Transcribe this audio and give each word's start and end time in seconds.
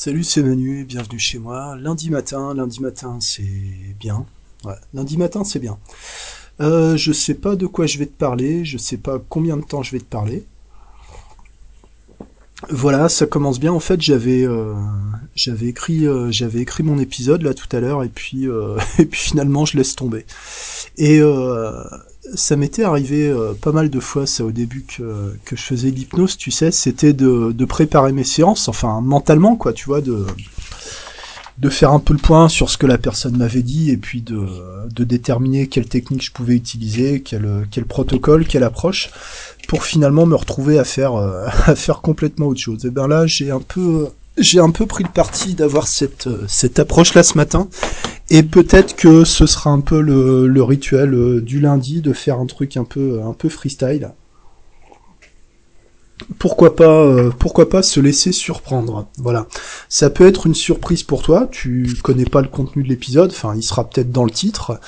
Salut, 0.00 0.22
c'est 0.22 0.44
Manu, 0.44 0.84
bienvenue 0.84 1.18
chez 1.18 1.40
moi. 1.40 1.74
Lundi 1.76 2.08
matin, 2.08 2.54
lundi 2.54 2.80
matin, 2.80 3.18
c'est 3.20 3.42
bien. 3.98 4.24
Lundi 4.94 5.16
matin, 5.16 5.42
c'est 5.42 5.58
bien. 5.58 5.76
Euh, 6.60 6.96
je 6.96 7.10
sais 7.10 7.34
pas 7.34 7.56
de 7.56 7.66
quoi 7.66 7.86
je 7.86 7.98
vais 7.98 8.06
te 8.06 8.16
parler, 8.16 8.64
je 8.64 8.78
sais 8.78 8.96
pas 8.96 9.20
combien 9.28 9.56
de 9.56 9.64
temps 9.64 9.82
je 9.82 9.90
vais 9.90 9.98
te 9.98 10.04
parler. 10.04 10.44
Voilà, 12.70 13.08
ça 13.08 13.26
commence 13.26 13.58
bien. 13.58 13.72
En 13.72 13.80
fait, 13.80 14.00
j'avais 14.00 14.44
euh, 14.44 14.76
écrit 15.62 16.06
euh, 16.06 16.30
j'avais 16.30 16.60
écrit 16.60 16.84
mon 16.84 17.00
épisode 17.00 17.42
là 17.42 17.52
tout 17.52 17.76
à 17.76 17.80
l'heure 17.80 18.04
et 18.04 18.08
puis 18.08 18.46
et 19.00 19.04
puis 19.04 19.20
finalement 19.20 19.64
je 19.64 19.76
laisse 19.76 19.96
tomber. 19.96 20.26
Et 20.96 21.20
ça 22.34 22.56
m'était 22.56 22.84
arrivé 22.84 23.28
euh, 23.28 23.52
pas 23.54 23.72
mal 23.72 23.90
de 23.90 24.00
fois, 24.00 24.26
ça 24.26 24.44
au 24.44 24.52
début 24.52 24.84
que, 24.84 25.34
que 25.44 25.56
je 25.56 25.62
faisais 25.62 25.90
l'hypnose, 25.90 26.36
tu 26.36 26.50
sais, 26.50 26.70
c'était 26.70 27.12
de, 27.12 27.52
de 27.52 27.64
préparer 27.64 28.12
mes 28.12 28.24
séances, 28.24 28.68
enfin 28.68 29.00
mentalement 29.00 29.56
quoi, 29.56 29.72
tu 29.72 29.86
vois, 29.86 30.00
de 30.00 30.26
de 31.58 31.68
faire 31.68 31.90
un 31.90 31.98
peu 31.98 32.12
le 32.12 32.20
point 32.20 32.48
sur 32.48 32.70
ce 32.70 32.78
que 32.78 32.86
la 32.86 32.98
personne 32.98 33.36
m'avait 33.36 33.62
dit 33.62 33.90
et 33.90 33.96
puis 33.96 34.22
de, 34.22 34.46
de 34.94 35.04
déterminer 35.04 35.66
quelle 35.66 35.88
technique 35.88 36.24
je 36.24 36.30
pouvais 36.30 36.54
utiliser, 36.54 37.20
quel, 37.20 37.66
quel 37.70 37.84
protocole, 37.84 38.46
quelle 38.46 38.62
approche, 38.62 39.10
pour 39.66 39.82
finalement 39.82 40.24
me 40.24 40.36
retrouver 40.36 40.78
à 40.78 40.84
faire 40.84 41.14
euh, 41.14 41.46
à 41.66 41.74
faire 41.74 42.00
complètement 42.00 42.46
autre 42.46 42.60
chose. 42.60 42.84
Et 42.86 42.90
ben 42.90 43.08
là, 43.08 43.26
j'ai 43.26 43.50
un 43.50 43.60
peu 43.60 44.08
j'ai 44.40 44.60
un 44.60 44.70
peu 44.70 44.86
pris 44.86 45.04
le 45.04 45.10
parti 45.10 45.54
d'avoir 45.54 45.88
cette 45.88 46.28
cette 46.46 46.78
approche 46.78 47.14
là 47.14 47.22
ce 47.22 47.36
matin. 47.36 47.68
Et 48.30 48.42
peut-être 48.42 48.94
que 48.94 49.24
ce 49.24 49.46
sera 49.46 49.70
un 49.70 49.80
peu 49.80 50.00
le, 50.00 50.46
le 50.46 50.62
rituel 50.62 51.14
euh, 51.14 51.40
du 51.40 51.60
lundi 51.60 52.02
de 52.02 52.12
faire 52.12 52.38
un 52.38 52.46
truc 52.46 52.76
un 52.76 52.84
peu 52.84 53.20
un 53.22 53.32
peu 53.32 53.48
freestyle 53.48 54.10
pourquoi 56.38 56.76
pas, 56.76 57.02
euh, 57.02 57.30
pourquoi 57.36 57.68
pas 57.68 57.82
se 57.82 58.00
laisser 58.00 58.32
surprendre. 58.32 59.06
Voilà, 59.18 59.46
ça 59.88 60.10
peut 60.10 60.26
être 60.26 60.46
une 60.46 60.54
surprise 60.54 61.02
pour 61.02 61.22
toi. 61.22 61.48
Tu 61.50 61.96
connais 62.02 62.24
pas 62.24 62.42
le 62.42 62.48
contenu 62.48 62.82
de 62.82 62.88
l'épisode, 62.88 63.30
enfin, 63.30 63.54
il 63.56 63.62
sera 63.62 63.88
peut-être 63.88 64.10
dans 64.10 64.24
le 64.24 64.30
titre. 64.30 64.80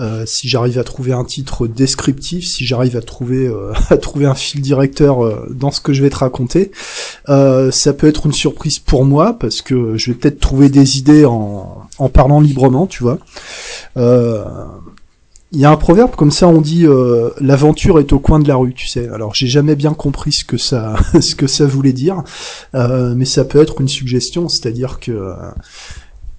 Euh, 0.00 0.24
si 0.26 0.48
j'arrive 0.48 0.78
à 0.78 0.84
trouver 0.84 1.12
un 1.12 1.24
titre 1.24 1.66
descriptif, 1.66 2.46
si 2.46 2.64
j'arrive 2.64 2.96
à 2.96 3.02
trouver 3.02 3.46
euh, 3.46 3.72
à 3.90 3.96
trouver 3.96 4.26
un 4.26 4.34
fil 4.34 4.60
directeur 4.60 5.48
dans 5.50 5.70
ce 5.70 5.80
que 5.80 5.92
je 5.92 6.02
vais 6.02 6.10
te 6.10 6.16
raconter, 6.16 6.70
ça 7.26 7.92
peut 7.92 8.08
être 8.08 8.26
une 8.26 8.32
surprise 8.32 8.78
pour 8.78 9.04
moi 9.04 9.36
parce 9.38 9.62
que 9.62 9.96
je 9.96 10.10
vais 10.10 10.16
peut-être 10.16 10.40
trouver 10.40 10.68
des 10.68 10.98
idées 10.98 11.24
en 11.24 11.78
en 11.98 12.08
parlant 12.08 12.40
librement, 12.40 12.86
tu 12.86 13.02
vois. 13.02 13.18
Il 15.54 15.60
y 15.60 15.66
a 15.66 15.70
un 15.70 15.76
proverbe 15.76 16.16
comme 16.16 16.30
ça, 16.30 16.48
on 16.48 16.62
dit 16.62 16.86
euh, 16.86 17.28
l'aventure 17.38 18.00
est 18.00 18.14
au 18.14 18.18
coin 18.18 18.38
de 18.38 18.48
la 18.48 18.56
rue, 18.56 18.72
tu 18.72 18.88
sais. 18.88 19.08
Alors 19.10 19.34
j'ai 19.34 19.48
jamais 19.48 19.76
bien 19.76 19.92
compris 19.92 20.32
ce 20.32 20.46
que 20.46 20.56
ça, 20.56 20.96
ce 21.20 21.34
que 21.34 21.46
ça 21.46 21.66
voulait 21.66 21.92
dire, 21.92 22.22
euh, 22.74 23.12
mais 23.14 23.26
ça 23.26 23.44
peut 23.44 23.60
être 23.60 23.82
une 23.82 23.88
suggestion, 23.88 24.48
c'est-à-dire 24.48 24.98
que, 24.98 25.34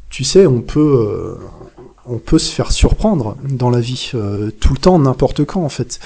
tu 0.09 0.23
sais, 0.23 0.47
on 0.47 0.61
peut, 0.61 0.79
euh, 0.79 1.35
on 2.07 2.17
peut 2.17 2.39
se 2.39 2.51
faire 2.51 2.71
surprendre 2.71 3.37
dans 3.47 3.69
la 3.69 3.81
vie 3.81 4.11
tout 4.59 4.73
le 4.73 4.79
temps, 4.79 4.97
n'importe 4.97 5.45
quand 5.45 5.63
en 5.63 5.69
fait. 5.69 5.99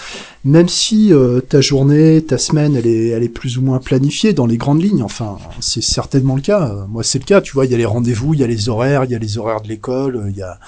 Même 0.43 0.67
si 0.67 1.13
ta 1.47 1.61
journée, 1.61 2.21
ta 2.21 2.37
semaine, 2.37 2.75
elle 2.75 2.87
est, 2.87 3.07
elle 3.07 3.23
est 3.23 3.29
plus 3.29 3.57
ou 3.57 3.61
moins 3.61 3.79
planifiée 3.79 4.33
dans 4.33 4.45
les 4.45 4.57
grandes 4.57 4.83
lignes. 4.83 5.01
Enfin, 5.01 5.37
c'est 5.61 5.81
certainement 5.81 6.35
le 6.35 6.41
cas. 6.41 6.85
Moi, 6.89 7.03
c'est 7.03 7.19
le 7.19 7.25
cas. 7.25 7.41
Tu 7.41 7.53
vois, 7.53 7.65
il 7.65 7.71
y 7.71 7.73
a 7.73 7.77
les 7.77 7.85
rendez-vous, 7.85 8.33
il 8.33 8.41
y 8.41 8.43
a 8.43 8.47
les 8.47 8.69
horaires, 8.69 9.05
il 9.05 9.11
y 9.11 9.15
a 9.15 9.19
les 9.19 9.37
horaires 9.37 9.61
de 9.61 9.69
l'école, 9.69 10.27
il 10.29 10.37
y 10.37 10.43
a 10.43 10.59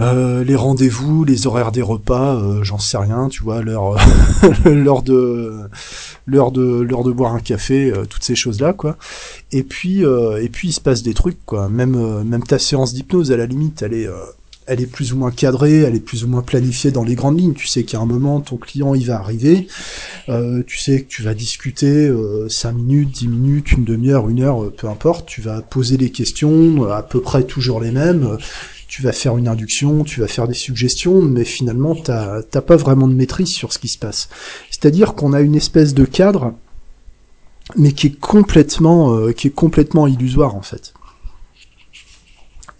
euh, 0.00 0.44
les 0.44 0.54
rendez-vous, 0.54 1.24
les 1.24 1.46
horaires 1.46 1.72
des 1.72 1.82
repas, 1.82 2.36
euh, 2.36 2.62
j'en 2.62 2.78
sais 2.78 2.98
rien, 2.98 3.28
tu 3.28 3.42
vois, 3.42 3.62
l'heure, 3.62 3.96
l'heure 4.64 5.02
de, 5.02 5.58
l'heure 6.26 6.52
de, 6.52 6.82
l'heure 6.82 7.02
de 7.02 7.10
boire 7.10 7.34
un 7.34 7.40
café, 7.40 7.90
euh, 7.90 8.04
toutes 8.04 8.22
ces 8.22 8.36
choses-là, 8.36 8.72
quoi. 8.72 8.96
Et 9.50 9.64
puis, 9.64 10.02
et 10.02 10.48
puis 10.50 10.68
il 10.68 10.72
se 10.72 10.80
passe 10.80 11.02
des 11.02 11.14
trucs, 11.14 11.44
quoi. 11.44 11.68
Même, 11.68 12.22
même 12.22 12.44
ta 12.44 12.58
séance 12.58 12.94
d'hypnose, 12.94 13.32
à 13.32 13.36
la 13.36 13.46
limite, 13.46 13.82
elle 13.82 13.94
est, 13.94 14.08
elle 14.66 14.80
est 14.80 14.86
plus 14.86 15.14
ou 15.14 15.16
moins 15.16 15.30
cadrée, 15.30 15.78
elle 15.78 15.94
est 15.94 16.00
plus 16.00 16.24
ou 16.24 16.28
moins 16.28 16.42
planifiée 16.42 16.90
dans 16.90 17.02
les 17.02 17.14
grandes 17.14 17.40
lignes. 17.40 17.54
Tu 17.54 17.66
sais 17.66 17.82
qu'à 17.84 17.98
un 17.98 18.04
moment, 18.04 18.40
ton 18.40 18.56
client, 18.56 18.94
il 18.94 19.06
va 19.06 19.16
arriver. 19.16 19.66
tu 20.66 20.78
sais 20.78 21.02
que 21.02 21.08
tu 21.08 21.22
vas 21.22 21.34
discuter 21.34 22.12
5 22.48 22.72
minutes, 22.72 23.10
10 23.10 23.28
minutes, 23.28 23.72
une 23.72 23.84
demi-heure, 23.84 24.28
une 24.28 24.42
heure, 24.42 24.70
peu 24.70 24.88
importe. 24.88 25.26
Tu 25.26 25.40
vas 25.40 25.62
poser 25.62 25.96
des 25.96 26.10
questions, 26.10 26.84
à 26.90 27.02
peu 27.02 27.22
près 27.22 27.44
toujours 27.44 27.80
les 27.80 27.90
mêmes 27.90 28.36
tu 28.88 29.02
vas 29.02 29.12
faire 29.12 29.36
une 29.36 29.48
induction, 29.48 30.02
tu 30.02 30.20
vas 30.20 30.26
faire 30.26 30.48
des 30.48 30.54
suggestions, 30.54 31.20
mais 31.20 31.44
finalement, 31.44 31.94
t'as 31.94 32.42
pas 32.42 32.76
vraiment 32.76 33.06
de 33.06 33.12
maîtrise 33.12 33.50
sur 33.50 33.72
ce 33.72 33.78
qui 33.78 33.88
se 33.88 33.98
passe. 33.98 34.30
C'est-à-dire 34.70 35.14
qu'on 35.14 35.34
a 35.34 35.42
une 35.42 35.54
espèce 35.54 35.92
de 35.92 36.06
cadre, 36.06 36.54
mais 37.76 37.92
qui 37.92 38.08
est 38.08 38.18
complètement, 38.18 39.14
euh, 39.14 39.32
qui 39.32 39.48
est 39.48 39.54
complètement 39.54 40.06
illusoire 40.06 40.54
en 40.54 40.62
fait. 40.62 40.94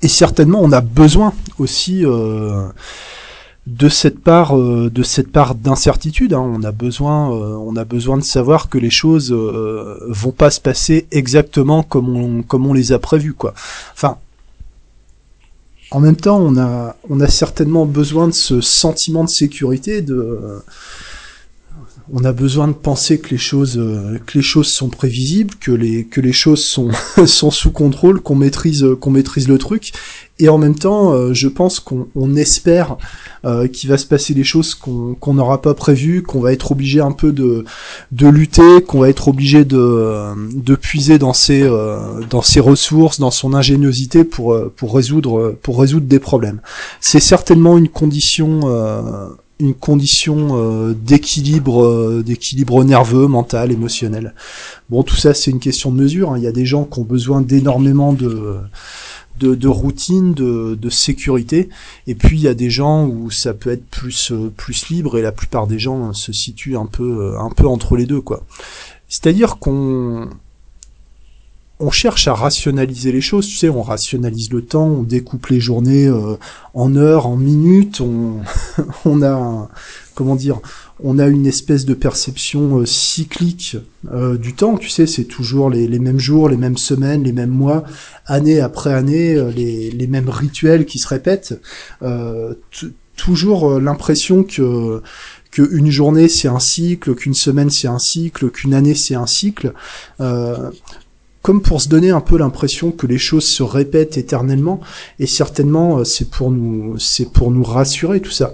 Et 0.00 0.08
certainement, 0.08 0.60
on 0.62 0.72
a 0.72 0.80
besoin 0.80 1.34
aussi 1.58 2.06
euh, 2.06 2.68
de 3.66 3.88
cette 3.90 4.20
part, 4.20 4.56
euh, 4.56 4.88
de 4.88 5.02
cette 5.02 5.30
part 5.30 5.56
d'incertitude. 5.56 6.32
Hein. 6.32 6.40
On 6.40 6.62
a 6.62 6.72
besoin, 6.72 7.28
on 7.28 7.76
a 7.76 7.84
besoin 7.84 8.16
de 8.16 8.22
savoir 8.22 8.70
que 8.70 8.78
les 8.78 8.90
choses 8.90 9.30
vont 9.32 10.30
pas 10.30 10.50
se 10.50 10.60
passer 10.60 11.06
exactement 11.10 11.82
comme 11.82 12.16
on, 12.16 12.42
comme 12.42 12.66
on 12.66 12.72
les 12.72 12.92
a 12.92 12.98
prévues, 12.98 13.34
quoi. 13.34 13.52
Enfin, 13.92 14.16
en 15.90 16.00
même 16.00 16.16
temps, 16.16 16.38
on 16.38 16.56
a, 16.58 16.96
on 17.08 17.20
a 17.20 17.28
certainement 17.28 17.86
besoin 17.86 18.28
de 18.28 18.34
ce 18.34 18.60
sentiment 18.60 19.24
de 19.24 19.28
sécurité, 19.30 20.02
de, 20.02 20.60
on 22.12 22.24
a 22.24 22.32
besoin 22.32 22.68
de 22.68 22.72
penser 22.72 23.18
que 23.18 23.30
les 23.30 23.38
choses, 23.38 23.74
que 24.26 24.38
les 24.38 24.42
choses 24.42 24.68
sont 24.68 24.88
prévisibles, 24.88 25.54
que 25.60 25.72
les, 25.72 26.04
que 26.04 26.20
les 26.20 26.32
choses 26.32 26.64
sont, 26.64 26.90
sont 27.26 27.50
sous 27.50 27.70
contrôle, 27.70 28.20
qu'on 28.20 28.34
maîtrise, 28.34 28.86
qu'on 29.00 29.10
maîtrise 29.10 29.48
le 29.48 29.58
truc, 29.58 29.92
et 30.40 30.48
en 30.48 30.58
même 30.58 30.76
temps, 30.76 31.12
euh, 31.12 31.34
je 31.34 31.48
pense 31.48 31.80
qu'on 31.80 32.36
espère 32.36 32.96
euh, 33.44 33.66
qu'il 33.66 33.90
va 33.90 33.98
se 33.98 34.06
passer 34.06 34.34
des 34.34 34.44
choses 34.44 34.74
qu'on 34.74 35.34
n'aura 35.34 35.60
pas 35.62 35.74
prévues, 35.74 36.22
qu'on 36.22 36.40
va 36.40 36.52
être 36.52 36.70
obligé 36.70 37.00
un 37.00 37.10
peu 37.10 37.32
de, 37.32 37.64
de 38.12 38.28
lutter, 38.28 38.82
qu'on 38.86 39.00
va 39.00 39.08
être 39.08 39.28
obligé 39.28 39.64
de, 39.64 40.28
de 40.54 40.74
puiser 40.76 41.18
dans 41.18 41.32
ses, 41.32 41.62
euh, 41.62 42.20
dans 42.30 42.42
ses 42.42 42.60
ressources, 42.60 43.18
dans 43.18 43.32
son 43.32 43.52
ingéniosité 43.52 44.22
pour, 44.22 44.56
pour, 44.76 44.94
résoudre, 44.94 45.56
pour 45.62 45.80
résoudre 45.80 46.06
des 46.06 46.20
problèmes. 46.20 46.60
C'est 47.00 47.20
certainement 47.20 47.76
une 47.76 47.88
condition 47.88 48.60
une 49.60 49.74
condition 49.74 50.92
d'équilibre 50.92 52.22
d'équilibre 52.22 52.84
nerveux, 52.84 53.26
mental, 53.26 53.72
émotionnel. 53.72 54.34
Bon, 54.88 55.02
tout 55.02 55.16
ça 55.16 55.34
c'est 55.34 55.50
une 55.50 55.60
question 55.60 55.90
de 55.90 56.00
mesure. 56.00 56.32
Hein. 56.32 56.38
Il 56.38 56.44
y 56.44 56.46
a 56.46 56.52
des 56.52 56.66
gens 56.66 56.84
qui 56.84 57.00
ont 57.00 57.04
besoin 57.04 57.40
d'énormément 57.40 58.12
de 58.12 58.60
de, 59.38 59.68
routine, 59.68 60.34
de, 60.34 60.76
de, 60.80 60.90
sécurité. 60.90 61.68
Et 62.06 62.14
puis 62.14 62.38
il 62.38 62.42
y 62.42 62.48
a 62.48 62.54
des 62.54 62.70
gens 62.70 63.06
où 63.06 63.30
ça 63.30 63.54
peut 63.54 63.70
être 63.70 63.86
plus 63.86 64.32
euh, 64.32 64.52
plus 64.56 64.88
libre 64.88 65.18
et 65.18 65.22
la 65.22 65.32
plupart 65.32 65.66
des 65.66 65.78
gens 65.78 66.12
se 66.12 66.32
situent 66.32 66.76
un 66.76 66.86
peu 66.86 67.20
euh, 67.20 67.40
un 67.40 67.50
peu 67.50 67.66
entre 67.66 67.96
les 67.96 68.06
deux 68.06 68.20
quoi. 68.20 68.44
C'est-à-dire 69.08 69.58
qu'on 69.58 70.28
on 71.80 71.90
cherche 71.90 72.26
à 72.26 72.34
rationaliser 72.34 73.12
les 73.12 73.20
choses, 73.20 73.46
tu 73.46 73.56
sais, 73.56 73.68
on 73.68 73.82
rationalise 73.82 74.50
le 74.52 74.62
temps, 74.62 74.86
on 74.86 75.02
découpe 75.02 75.46
les 75.46 75.60
journées 75.60 76.06
euh, 76.06 76.36
en 76.74 76.96
heures, 76.96 77.26
en 77.26 77.36
minutes, 77.36 78.00
on, 78.00 79.22
a, 79.22 79.68
comment 80.14 80.34
dire, 80.34 80.60
on 81.00 81.20
a 81.20 81.28
une 81.28 81.46
espèce 81.46 81.84
de 81.84 81.94
perception 81.94 82.80
euh, 82.80 82.86
cyclique 82.86 83.76
euh, 84.12 84.36
du 84.36 84.54
temps, 84.54 84.76
tu 84.76 84.88
sais, 84.88 85.06
c'est 85.06 85.24
toujours 85.24 85.70
les, 85.70 85.86
mêmes 86.00 86.18
jours, 86.18 86.48
les 86.48 86.56
mêmes 86.56 86.76
semaines, 86.76 87.22
les 87.22 87.32
mêmes 87.32 87.50
mois, 87.50 87.84
année 88.26 88.58
après 88.58 88.92
année, 88.92 89.40
les, 89.52 90.06
mêmes 90.08 90.30
rituels 90.30 90.84
qui 90.84 90.98
se 90.98 91.06
répètent, 91.06 91.60
toujours 93.16 93.80
l'impression 93.80 94.44
que 94.44 95.02
qu'une 95.50 95.90
journée 95.90 96.28
c'est 96.28 96.46
un 96.46 96.60
cycle, 96.60 97.14
qu'une 97.14 97.34
semaine 97.34 97.70
c'est 97.70 97.88
un 97.88 97.98
cycle, 97.98 98.50
qu'une 98.50 98.74
année 98.74 98.94
c'est 98.94 99.14
un 99.14 99.26
cycle. 99.26 99.72
Comme 101.48 101.62
pour 101.62 101.80
se 101.80 101.88
donner 101.88 102.10
un 102.10 102.20
peu 102.20 102.36
l'impression 102.36 102.90
que 102.90 103.06
les 103.06 103.16
choses 103.16 103.46
se 103.46 103.62
répètent 103.62 104.18
éternellement, 104.18 104.80
et 105.18 105.26
certainement 105.26 106.00
euh, 106.00 106.04
c'est 106.04 106.28
pour 106.28 106.50
nous, 106.50 106.98
c'est 106.98 107.32
pour 107.32 107.50
nous 107.50 107.62
rassurer 107.62 108.20
tout 108.20 108.30
ça. 108.30 108.52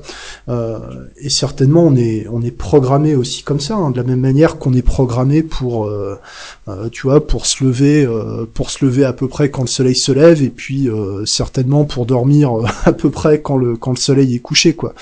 Euh, 0.48 0.78
et 1.18 1.28
certainement 1.28 1.84
on 1.86 1.96
est, 1.96 2.28
on 2.30 2.40
est 2.40 2.52
programmé 2.52 3.16
aussi 3.16 3.42
comme 3.42 3.58
ça, 3.58 3.74
hein, 3.74 3.90
de 3.90 3.96
la 3.96 4.04
même 4.04 4.20
manière 4.20 4.58
qu'on 4.58 4.72
est 4.74 4.82
programmé 4.82 5.42
pour, 5.42 5.86
euh, 5.86 6.20
euh 6.68 6.88
tu 6.88 7.08
vois, 7.08 7.26
pour 7.26 7.46
se 7.46 7.64
lever, 7.64 8.06
euh, 8.06 8.46
pour 8.54 8.70
se 8.70 8.84
lever 8.84 9.04
à 9.04 9.12
peu 9.12 9.26
près 9.26 9.50
quand 9.50 9.62
le 9.62 9.68
soleil 9.68 9.96
se 9.96 10.12
lève, 10.12 10.40
et 10.40 10.50
puis 10.50 10.88
certainement 11.24 11.84
pour 11.84 12.06
dormir 12.06 12.52
à 12.84 12.92
peu 12.92 13.10
près 13.10 13.40
quand 13.40 13.56
le, 13.56 13.76
quand 13.76 13.90
le 13.90 13.96
soleil 13.96 14.36
est 14.36 14.38
couché, 14.38 14.74
quoi. 14.74 14.94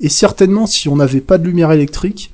Et 0.00 0.08
certainement 0.08 0.68
si 0.68 0.88
on 0.88 0.94
n'avait 0.94 1.20
pas 1.20 1.36
de 1.36 1.48
lumière 1.48 1.72
électrique, 1.72 2.32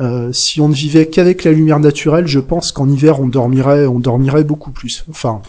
euh, 0.00 0.32
si 0.32 0.60
on 0.60 0.68
ne 0.68 0.74
vivait 0.74 1.06
qu'avec 1.06 1.44
la 1.44 1.52
lumière 1.52 1.78
naturelle, 1.78 2.26
je 2.26 2.40
pense 2.40 2.72
qu'en 2.72 2.88
hiver 2.88 3.20
on 3.20 3.28
dormirait, 3.28 3.86
on 3.86 4.00
dormirait 4.00 4.44
beaucoup 4.44 4.70
plus. 4.70 5.04
Enfin, 5.08 5.40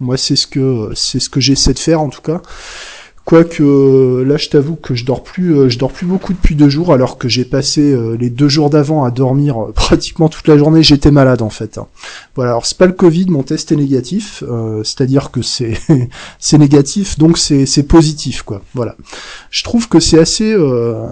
moi 0.00 0.16
c'est 0.16 0.36
ce 0.36 0.46
que 0.46 0.90
c'est 0.94 1.20
ce 1.20 1.30
que 1.30 1.40
j'essaie 1.40 1.72
de 1.72 1.78
faire 1.78 2.00
en 2.00 2.08
tout 2.08 2.20
cas. 2.22 2.42
Quoique 3.24 4.22
là, 4.22 4.36
je 4.36 4.50
t'avoue 4.50 4.76
que 4.76 4.94
je 4.94 5.06
dors 5.06 5.22
plus, 5.22 5.56
euh, 5.56 5.68
je 5.70 5.78
dors 5.78 5.90
plus 5.90 6.04
beaucoup 6.04 6.34
depuis 6.34 6.54
deux 6.54 6.68
jours, 6.68 6.92
alors 6.92 7.16
que 7.16 7.26
j'ai 7.26 7.46
passé 7.46 7.80
euh, 7.80 8.18
les 8.20 8.28
deux 8.28 8.50
jours 8.50 8.68
d'avant 8.68 9.02
à 9.02 9.10
dormir 9.10 9.58
euh, 9.58 9.72
pratiquement 9.74 10.28
toute 10.28 10.46
la 10.46 10.58
journée. 10.58 10.82
J'étais 10.82 11.10
malade 11.10 11.40
en 11.40 11.48
fait. 11.48 11.78
Hein. 11.78 11.86
Voilà. 12.34 12.50
Alors 12.50 12.66
c'est 12.66 12.76
pas 12.76 12.84
le 12.84 12.92
Covid, 12.92 13.30
mon 13.30 13.42
test 13.42 13.72
est 13.72 13.76
négatif, 13.76 14.44
c'est-à-dire 14.82 15.30
que 15.30 15.40
c'est 15.40 15.72
c'est 16.38 16.58
négatif, 16.58 17.18
donc 17.18 17.38
c'est 17.38 17.64
c'est 17.64 17.84
positif 17.84 18.42
quoi. 18.42 18.60
Voilà. 18.74 18.94
Je 19.48 19.64
trouve 19.64 19.88
que 19.88 20.00
c'est 20.00 20.18
assez 20.18 20.54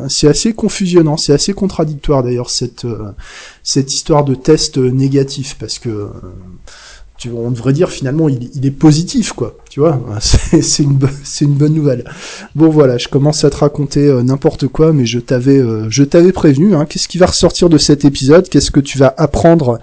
c'est 0.09 0.29
assez 0.29 0.53
confusionnant, 0.53 1.17
c'est 1.17 1.32
assez 1.32 1.55
contradictoire 1.55 2.23
d'ailleurs 2.23 2.50
cette 2.50 2.87
cette 3.62 3.94
histoire 3.94 4.25
de 4.25 4.35
test 4.35 4.76
négatif 4.76 5.56
parce 5.59 5.79
que 5.79 6.09
on 7.30 7.50
devrait 7.50 7.72
dire 7.72 7.90
finalement 7.90 8.28
il, 8.28 8.66
est 8.66 8.70
positif 8.70 9.32
quoi. 9.32 9.56
Tu 9.70 9.80
vois 9.80 10.00
c'est 10.20 10.82
une 10.84 11.54
bonne 11.54 11.74
nouvelle. 11.74 12.04
Bon 12.54 12.69
voilà 12.69 12.98
je 12.98 13.08
commence 13.08 13.44
à 13.44 13.50
te 13.50 13.56
raconter 13.56 14.06
euh, 14.06 14.22
n'importe 14.22 14.69
quoi 14.69 14.92
mais 14.92 15.06
je 15.06 15.19
t'avais 15.19 15.58
euh, 15.58 15.86
je 15.90 16.04
t'avais 16.04 16.32
prévenu 16.32 16.74
hein. 16.74 16.84
qu'est-ce 16.84 17.08
qui 17.08 17.19
va 17.19 17.26
ressortir 17.26 17.69
de 17.69 17.78
cet 17.78 18.04
épisode? 18.04 18.48
Qu'est-ce 18.48 18.70
que 18.70 18.80
tu 18.80 18.98
vas 18.98 19.14
apprendre 19.16 19.78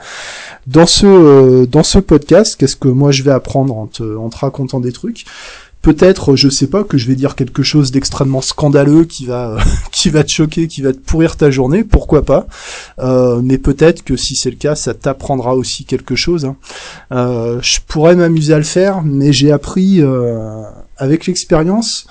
dans 0.68 0.88
ce 0.88 1.06
euh, 1.06 1.66
dans 1.66 1.84
ce 1.84 2.00
podcast? 2.00 2.56
Qu'est-ce 2.58 2.76
que 2.76 2.90
moi 2.90 3.12
je 3.12 3.24
vais 3.24 3.32
apprendre 3.32 3.76
en 3.76 3.88
te 3.88 4.04
racontant 4.36 4.80
des 4.80 4.92
trucs? 4.92 5.26
Peut-être, 5.82 6.36
je 6.36 6.50
sais 6.50 6.68
pas, 6.68 6.84
que 6.84 6.98
je 6.98 7.08
vais 7.08 7.16
dire 7.16 7.36
quelque 7.36 7.64
chose 7.64 7.92
d'extrêmement 7.92 8.42
scandaleux 8.42 9.06
qui 9.06 9.26
va 9.26 9.58
qui 9.92 10.10
va 10.10 10.24
te 10.24 10.30
choquer, 10.30 10.68
qui 10.68 10.82
va 10.82 10.94
te 10.94 10.98
pourrir 10.98 11.38
ta 11.38 11.52
journée, 11.52 11.84
pourquoi 11.84 12.24
pas. 12.24 12.48
Euh, 13.00 13.42
mais 13.44 13.58
peut-être 13.58 14.04
que 14.04 14.16
si 14.16 14.36
c'est 14.36 14.50
le 14.50 14.58
cas, 14.58 14.76
ça 14.76 14.94
t'apprendra 14.94 15.56
aussi 15.56 15.86
quelque 15.86 16.16
chose. 16.16 16.46
Hein. 16.46 16.58
Euh, 17.12 17.60
je 17.62 17.80
pourrais 17.88 18.16
m'amuser 18.16 18.54
à 18.54 18.58
le 18.58 18.64
faire, 18.64 19.02
mais 19.04 19.32
j'ai 19.32 19.52
appris 19.52 20.02
euh, 20.02 20.64
avec 20.98 21.28
l'expérience 21.28 22.08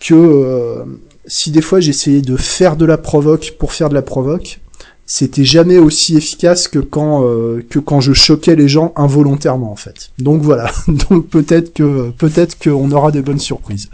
que 0.00 0.84
si 1.26 1.50
des 1.50 1.60
fois 1.60 1.80
j'essayais 1.80 2.22
de 2.22 2.36
faire 2.36 2.76
de 2.76 2.84
la 2.84 2.96
provoque 2.96 3.54
pour 3.58 3.72
faire 3.72 3.88
de 3.88 3.94
la 3.94 4.02
provoque, 4.02 4.60
c'était 5.10 5.44
jamais 5.44 5.78
aussi 5.78 6.18
efficace 6.18 6.68
que 6.68 6.78
quand 6.78 7.24
euh, 7.24 7.64
que 7.70 7.78
quand 7.78 7.98
je 8.02 8.12
choquais 8.12 8.54
les 8.54 8.68
gens 8.68 8.92
involontairement 8.94 9.72
en 9.72 9.76
fait. 9.76 10.10
Donc 10.18 10.42
voilà, 10.42 10.70
donc 11.08 11.28
peut-être 11.28 11.72
que 11.72 12.10
peut-être 12.10 12.62
qu'on 12.62 12.92
aura 12.92 13.10
des 13.10 13.22
bonnes 13.22 13.38
surprises. 13.38 13.88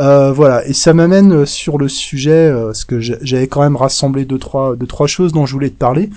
Euh, 0.00 0.32
voilà, 0.32 0.66
et 0.66 0.72
ça 0.72 0.94
m'amène 0.94 1.46
sur 1.46 1.78
le 1.78 1.88
sujet, 1.88 2.32
euh, 2.32 2.66
parce 2.66 2.84
que 2.84 2.98
j'avais 3.00 3.46
quand 3.46 3.62
même 3.62 3.76
rassemblé 3.76 4.24
deux 4.24 4.38
trois 4.38 4.74
deux 4.74 4.86
trois 4.86 5.06
choses 5.06 5.32
dont 5.32 5.46
je 5.46 5.52
voulais 5.52 5.70
te 5.70 5.78
parler. 5.78 6.10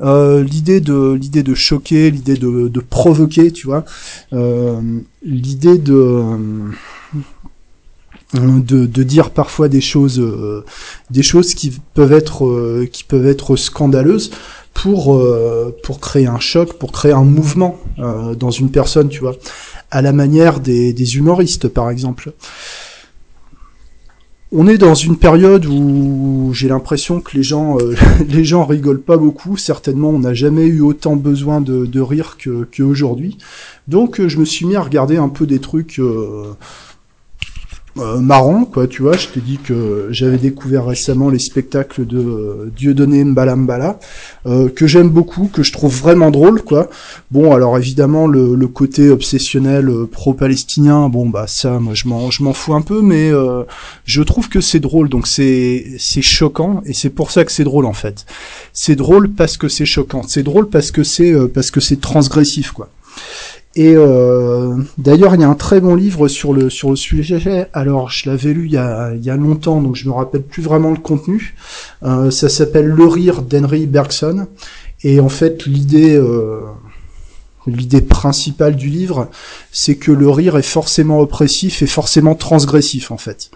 l'idée 0.00 0.80
de 0.80 1.14
l'idée 1.14 1.42
de 1.42 1.54
choquer, 1.54 2.12
l'idée 2.12 2.36
de, 2.36 2.68
de 2.68 2.80
provoquer, 2.80 3.50
tu 3.50 3.66
vois, 3.66 3.84
l'idée 5.24 5.78
de 5.78 6.22
de, 8.34 8.86
de, 8.86 9.02
dire 9.02 9.30
parfois 9.30 9.68
des 9.68 9.80
choses 9.80 10.18
euh, 10.18 10.64
des 11.10 11.22
choses 11.22 11.54
qui 11.54 11.78
peuvent 11.94 12.12
être 12.12 12.46
euh, 12.46 12.88
qui 12.90 13.04
peuvent 13.04 13.26
être 13.26 13.56
scandaleuses 13.56 14.30
pour 14.72 15.14
euh, 15.14 15.76
pour 15.82 16.00
créer 16.00 16.26
un 16.26 16.38
choc 16.38 16.74
pour 16.74 16.92
créer 16.92 17.12
un 17.12 17.24
mouvement 17.24 17.78
dans 17.98 18.50
une 18.50 18.70
personne 18.70 19.08
tu 19.08 19.20
vois. 19.20 19.36
À 19.90 20.00
la 20.00 20.12
manière 20.12 20.60
des, 20.60 20.92
des 20.92 21.16
humoristes 21.16 21.68
par 21.68 21.90
exemple. 21.90 22.32
On 24.54 24.68
est 24.68 24.76
dans 24.76 24.94
une 24.94 25.16
période 25.16 25.64
où 25.64 26.50
j'ai 26.52 26.68
l'impression 26.68 27.22
que 27.22 27.34
les 27.36 27.42
gens 27.42 27.76
les 28.28 28.44
gens 28.44 28.64
rigolent 28.64 29.02
pas 29.02 29.18
beaucoup. 29.18 29.58
Certainement 29.58 30.08
on 30.08 30.20
n'a 30.20 30.32
jamais 30.32 30.64
eu 30.64 30.80
autant 30.80 31.16
besoin 31.16 31.60
de, 31.60 31.84
de 31.84 32.00
rire 32.00 32.38
que 32.38 32.66
qu'aujourd'hui 32.74 33.36
donc 33.88 34.26
je 34.26 34.38
me 34.38 34.46
suis 34.46 34.64
mis 34.64 34.76
à 34.76 34.80
regarder 34.80 35.18
un 35.18 35.28
peu 35.28 35.46
des 35.46 35.58
trucs 35.58 36.00
euh, 37.98 38.20
marrant, 38.20 38.64
quoi, 38.64 38.86
tu 38.86 39.02
vois. 39.02 39.16
Je 39.16 39.28
t'ai 39.28 39.40
dit 39.40 39.58
que 39.58 40.08
j'avais 40.10 40.38
découvert 40.38 40.86
récemment 40.86 41.28
les 41.28 41.38
spectacles 41.38 42.06
de 42.06 42.18
euh, 42.18 42.72
Dieudonné 42.76 43.22
Mbalambala, 43.24 43.98
euh, 44.46 44.68
que 44.68 44.86
j'aime 44.86 45.10
beaucoup, 45.10 45.48
que 45.52 45.62
je 45.62 45.72
trouve 45.72 45.94
vraiment 45.94 46.30
drôle, 46.30 46.62
quoi. 46.62 46.88
Bon, 47.30 47.52
alors 47.52 47.76
évidemment, 47.76 48.26
le, 48.26 48.54
le 48.54 48.68
côté 48.68 49.10
obsessionnel 49.10 49.88
euh, 49.88 50.06
pro-palestinien, 50.06 51.08
bon, 51.08 51.28
bah 51.28 51.46
ça, 51.46 51.78
moi, 51.78 51.94
je 51.94 52.08
m'en, 52.08 52.30
je 52.30 52.42
m'en 52.42 52.54
fous 52.54 52.74
un 52.74 52.82
peu, 52.82 53.02
mais 53.02 53.30
je 54.04 54.22
trouve 54.22 54.48
que 54.48 54.60
c'est 54.60 54.80
drôle, 54.80 55.08
donc 55.08 55.26
c'est, 55.26 55.86
c'est 55.98 56.22
choquant, 56.22 56.82
et 56.86 56.92
c'est 56.94 57.10
pour 57.10 57.30
ça 57.30 57.44
que 57.44 57.52
c'est 57.52 57.64
drôle, 57.64 57.86
en 57.86 57.92
fait. 57.92 58.24
C'est 58.72 58.96
drôle 58.96 59.30
parce 59.30 59.56
que 59.56 59.68
c'est 59.68 59.86
choquant. 59.86 60.22
C'est 60.26 60.42
drôle 60.42 60.68
parce 60.68 60.90
que 60.90 61.02
c'est, 61.02 61.34
parce 61.48 61.70
que 61.70 61.80
c'est 61.80 62.00
transgressif, 62.00 62.72
quoi. 62.72 62.88
Et 63.74 63.94
euh, 63.96 64.76
d'ailleurs, 64.98 65.34
il 65.34 65.40
y 65.40 65.44
a 65.44 65.48
un 65.48 65.54
très 65.54 65.80
bon 65.80 65.94
livre 65.94 66.28
sur 66.28 66.52
le 66.52 66.68
sur 66.68 66.90
le 66.90 66.96
sujet. 66.96 67.68
Alors, 67.72 68.10
je 68.10 68.28
l'avais 68.28 68.52
lu 68.52 68.66
il 68.66 68.72
y 68.72 68.76
a 68.76 69.14
il 69.14 69.24
y 69.24 69.30
a 69.30 69.36
longtemps, 69.36 69.80
donc 69.80 69.96
je 69.96 70.06
me 70.08 70.12
rappelle 70.12 70.42
plus 70.42 70.62
vraiment 70.62 70.90
le 70.90 70.98
contenu. 70.98 71.54
Euh, 72.02 72.30
ça 72.30 72.48
s'appelle 72.48 72.86
Le 72.86 73.06
rire 73.06 73.42
d'Henry 73.42 73.86
Bergson. 73.86 74.46
Et 75.04 75.20
en 75.20 75.28
fait, 75.28 75.66
l'idée 75.66 76.14
euh, 76.14 76.60
l'idée 77.66 78.00
principale 78.00 78.76
du 78.76 78.88
livre, 78.88 79.28
c'est 79.70 79.96
que 79.96 80.12
le 80.12 80.28
rire 80.28 80.56
est 80.56 80.62
forcément 80.62 81.20
oppressif 81.20 81.82
et 81.82 81.86
forcément 81.86 82.34
transgressif 82.34 83.10
en 83.10 83.16
fait. 83.16 83.50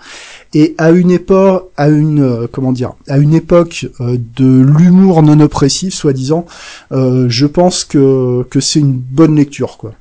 Et 0.55 0.75
à 0.79 0.91
une 0.91 1.11
époque, 1.11 1.71
à 1.77 1.89
une 1.89 2.23
euh, 2.23 2.47
comment 2.51 2.73
dire, 2.73 2.93
à 3.09 3.19
une 3.19 3.35
époque 3.35 3.89
euh, 4.01 4.17
de 4.37 4.63
l'humour 4.63 5.23
non 5.23 5.41
oppressif, 5.41 5.95
soi-disant, 5.95 6.47
euh, 6.93 7.27
je 7.29 7.47
pense 7.47 7.85
que 7.85 8.45
que 8.51 8.61
c'est 8.61 8.81
une 8.81 8.93
bonne 8.93 9.37
lecture, 9.37 9.77
quoi. 9.77 9.93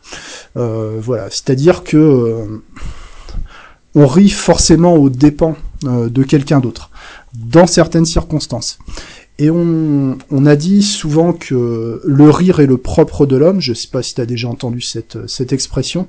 voilà, 0.55 1.29
c'est-à-dire 1.29 1.83
que 1.83 2.61
on 3.95 4.07
rit 4.07 4.29
forcément 4.29 4.95
aux 4.95 5.09
dépens 5.09 5.55
de 5.83 6.23
quelqu'un 6.23 6.59
d'autre, 6.59 6.89
dans 7.33 7.67
certaines 7.67 8.05
circonstances. 8.05 8.77
Et 9.37 9.49
on, 9.51 10.17
a 10.45 10.55
dit 10.55 10.81
souvent 10.81 11.33
que 11.33 12.01
le 12.05 12.29
rire 12.29 12.61
est 12.61 12.65
le 12.67 12.77
propre 12.77 13.25
de 13.25 13.35
l'homme. 13.35 13.59
Je 13.59 13.73
sais 13.73 13.89
pas 13.89 14.01
si 14.01 14.15
tu 14.15 14.21
as 14.21 14.25
déjà 14.25 14.47
entendu 14.47 14.79
cette, 14.79 15.51
expression. 15.51 16.07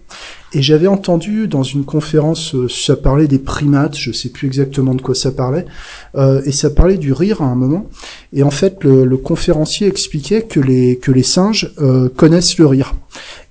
Et 0.53 0.63
j'avais 0.63 0.87
entendu 0.87 1.49
dans 1.49 1.65
une 1.65 1.85
conférence, 1.85 2.55
euh, 2.55 2.69
ça 2.69 2.95
parlait 2.95 3.27
des 3.27 3.41
primates, 3.41 3.97
je 3.97 4.13
sais 4.13 4.29
plus 4.29 4.47
exactement 4.47 4.95
de 4.95 5.03
quoi 5.03 5.15
ça 5.15 5.33
parlait, 5.33 5.67
euh, 6.15 6.41
et 6.45 6.53
ça 6.53 6.71
parlait 6.71 6.99
du 6.99 7.13
rire 7.13 7.43
à 7.43 7.47
un 7.47 7.57
moment. 7.57 7.91
Et 8.33 8.45
en 8.45 8.53
fait, 8.53 8.85
le, 8.85 9.17
conférencier 9.17 9.89
expliquait 9.89 10.43
que 10.43 10.61
les, 10.61 10.97
que 10.99 11.11
les 11.11 11.25
singes 11.25 11.75
euh, 11.79 12.09
connaissent 12.09 12.59
le 12.59 12.67
rire 12.67 12.95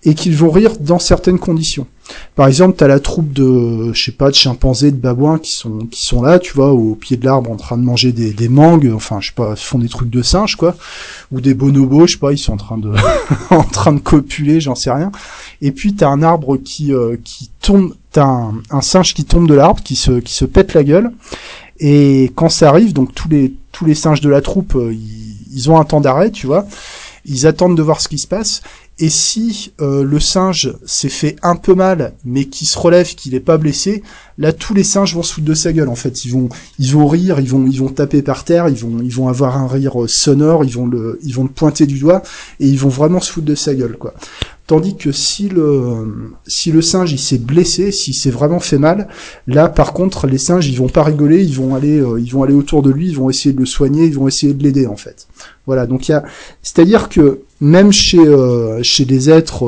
et 0.04 0.14
qu'ils 0.14 0.38
vont 0.38 0.52
rire 0.52 0.78
dans 0.80 1.00
certaines 1.00 1.40
conditions. 1.40 1.86
Par 2.36 2.48
exemple, 2.48 2.76
t'as 2.78 2.88
la 2.88 3.00
troupe 3.00 3.32
de, 3.34 3.92
je 3.94 4.04
sais 4.04 4.12
pas, 4.12 4.30
de 4.30 4.36
chimpanzés, 4.36 4.92
de 4.92 4.98
babouins 4.98 5.40
qui 5.40 5.52
sont 5.52 5.88
qui 5.90 6.06
sont 6.06 6.22
là, 6.22 6.38
tu 6.38 6.54
vois, 6.54 6.72
au 6.72 6.96
pied 6.96 7.18
de 7.18 7.26
l'arbre 7.26 7.50
en 7.52 7.56
train 7.56 7.78
de 7.78 7.84
manger 7.84 8.12
des, 8.12 8.50
mangues, 8.50 8.92
enfin, 8.94 9.20
je 9.22 9.28
sais 9.28 9.36
pas, 9.36 9.56
font 9.56 9.80
des 9.80 9.90
trucs 9.90 10.10
de 10.10 10.22
singes, 10.22 10.56
quoi, 10.56 10.76
ou 11.32 11.42
des 11.42 11.54
bonobos, 11.54 12.08
je 12.08 12.14
sais 12.14 12.20
pas, 12.20 12.32
ils 12.32 12.38
sont 12.38 12.54
en 12.54 12.58
train 12.58 12.78
de 12.78 12.92
en 13.50 13.64
train 13.64 13.94
de 13.94 14.00
copuler, 14.00 14.60
j'en 14.60 14.76
sais 14.76 14.92
rien. 14.92 15.12
Et 15.62 15.72
puis 15.72 15.96
t'as 15.96 16.10
un 16.10 16.22
arbre 16.22 16.58
qui 16.58 16.94
euh, 16.94 17.18
qui 17.24 17.50
tombe, 17.62 17.94
t'as 18.12 18.26
un, 18.26 18.54
un 18.70 18.82
singe 18.82 19.14
qui 19.14 19.26
tombe 19.26 19.48
de 19.48 19.54
l'arbre, 19.54 19.82
qui 19.82 19.96
se 19.96 20.20
qui 20.20 20.34
se 20.34 20.46
pète 20.46 20.74
la 20.74 20.84
gueule. 20.84 21.12
Et 21.80 22.32
quand 22.36 22.50
ça 22.50 22.70
arrive, 22.70 22.94
donc 22.94 23.14
tous 23.16 23.30
les 23.30 23.54
tous 23.72 23.86
les 23.86 23.96
singes 23.96 24.22
de 24.22 24.30
la 24.30 24.42
troupe, 24.42 24.76
euh, 24.76 24.94
ils, 24.94 25.36
ils 25.54 25.72
ont 25.72 25.80
un 25.80 25.86
temps 25.86 26.02
d'arrêt, 26.02 26.32
tu 26.32 26.48
vois. 26.48 26.66
Ils 27.26 27.48
attendent 27.48 27.76
de 27.76 27.82
voir 27.82 28.02
ce 28.02 28.08
qui 28.08 28.18
se 28.18 28.28
passe 28.28 28.62
et 28.98 29.10
si 29.10 29.74
euh, 29.82 30.04
le 30.04 30.20
singe 30.22 30.74
s'est 30.86 31.10
fait 31.10 31.36
un 31.42 31.58
peu 31.58 31.76
mal, 31.76 32.14
mais 32.24 32.46
qui 32.46 32.66
se 32.66 32.80
relève, 32.80 33.14
qu'il 33.16 33.34
n'est 33.34 33.42
pas 33.42 33.58
blessé, 33.58 34.04
là 34.38 34.54
tous 34.54 34.74
les 34.74 34.86
singes 34.86 35.14
vont 35.14 35.24
se 35.24 35.34
foutre 35.34 35.48
de 35.48 35.54
sa 35.54 35.74
gueule. 35.74 35.90
En 35.90 35.96
fait, 35.96 36.24
ils 36.24 36.32
vont, 36.32 36.48
ils 36.80 36.94
vont 36.94 37.08
rire, 37.08 37.40
ils 37.40 37.50
vont, 37.50 37.66
ils 37.66 37.80
vont 37.80 37.90
taper 37.90 38.22
par 38.22 38.46
terre, 38.46 38.70
ils 38.70 38.78
vont, 38.78 39.02
ils 39.04 39.14
vont 39.14 39.28
avoir 39.28 39.58
un 39.58 39.68
rire 39.68 39.98
sonore, 40.08 40.64
ils 40.64 40.74
vont 40.74 40.88
le, 40.88 41.20
ils 41.24 41.34
vont 41.34 41.44
le 41.44 41.50
pointer 41.50 41.86
du 41.86 42.00
doigt 42.00 42.24
et 42.60 42.68
ils 42.68 42.80
vont 42.80 42.90
vraiment 42.90 43.20
se 43.20 43.32
foutre 43.32 43.48
de 43.48 43.56
sa 43.56 43.76
gueule, 43.76 43.98
quoi. 43.98 44.14
Tandis 44.68 44.96
que 44.96 45.12
si 45.12 45.48
le, 45.48 46.32
si 46.48 46.72
le 46.72 46.82
singe 46.82 47.12
il 47.12 47.20
s'est 47.20 47.38
blessé, 47.38 47.92
s'il 47.92 48.16
s'est 48.16 48.32
vraiment 48.32 48.60
fait 48.60 48.80
mal, 48.80 49.08
là 49.46 49.70
par 49.70 49.94
contre 49.94 50.26
les 50.26 50.40
singes 50.40 50.68
ils 50.68 50.78
vont 50.78 50.90
pas 50.90 51.04
rigoler, 51.04 51.44
ils 51.44 51.54
vont 51.54 51.76
aller, 51.76 52.00
euh, 52.00 52.20
ils 52.20 52.32
vont 52.32 52.42
aller 52.42 52.56
autour 52.56 52.82
de 52.82 52.90
lui, 52.90 53.10
ils 53.10 53.16
vont 53.16 53.30
essayer 53.30 53.54
de 53.54 53.60
le 53.60 53.68
soigner, 53.68 54.06
ils 54.06 54.16
vont 54.16 54.28
essayer 54.28 54.56
de 54.56 54.64
l'aider 54.64 54.88
en 54.88 54.96
fait. 54.96 55.28
Voilà, 55.68 55.86
donc 55.86 56.08
il 56.08 56.14
y 56.14 56.16
a, 56.16 56.24
c'est-à-dire 56.64 57.10
que 57.10 57.42
même 57.62 57.92
chez 57.92 58.18
euh, 58.18 58.82
chez 58.82 59.06
des 59.06 59.30
êtres 59.30 59.66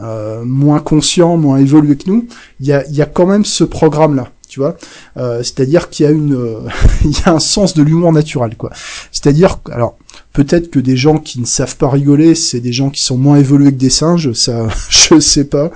euh, 0.00 0.44
moins 0.44 0.80
conscients, 0.80 1.36
moins 1.36 1.58
évolués 1.58 1.96
que 1.96 2.10
nous, 2.10 2.26
il 2.58 2.66
y 2.66 2.72
a, 2.72 2.84
y 2.90 3.02
a 3.02 3.06
quand 3.06 3.26
même 3.26 3.44
ce 3.44 3.62
programme-là, 3.62 4.32
tu 4.48 4.58
vois. 4.58 4.76
C'est-à-dire 5.14 5.90
qu'il 5.90 6.06
y 6.06 6.08
a 6.08 6.12
une, 6.12 6.36
il 7.04 7.12
y 7.12 7.22
a 7.24 7.32
un 7.32 7.38
sens 7.38 7.74
de 7.74 7.84
l'humour 7.84 8.12
naturel, 8.12 8.56
quoi. 8.56 8.70
C'est-à-dire, 9.12 9.60
alors 9.70 9.96
peut-être 10.36 10.70
que 10.70 10.78
des 10.78 10.98
gens 10.98 11.16
qui 11.16 11.40
ne 11.40 11.46
savent 11.46 11.76
pas 11.78 11.88
rigoler, 11.88 12.34
c'est 12.34 12.60
des 12.60 12.72
gens 12.72 12.90
qui 12.90 13.02
sont 13.02 13.16
moins 13.16 13.38
évolués 13.38 13.72
que 13.72 13.78
des 13.78 13.90
singes, 13.90 14.32
ça, 14.34 14.68
je 14.90 15.18
sais 15.18 15.46
pas. 15.46 15.70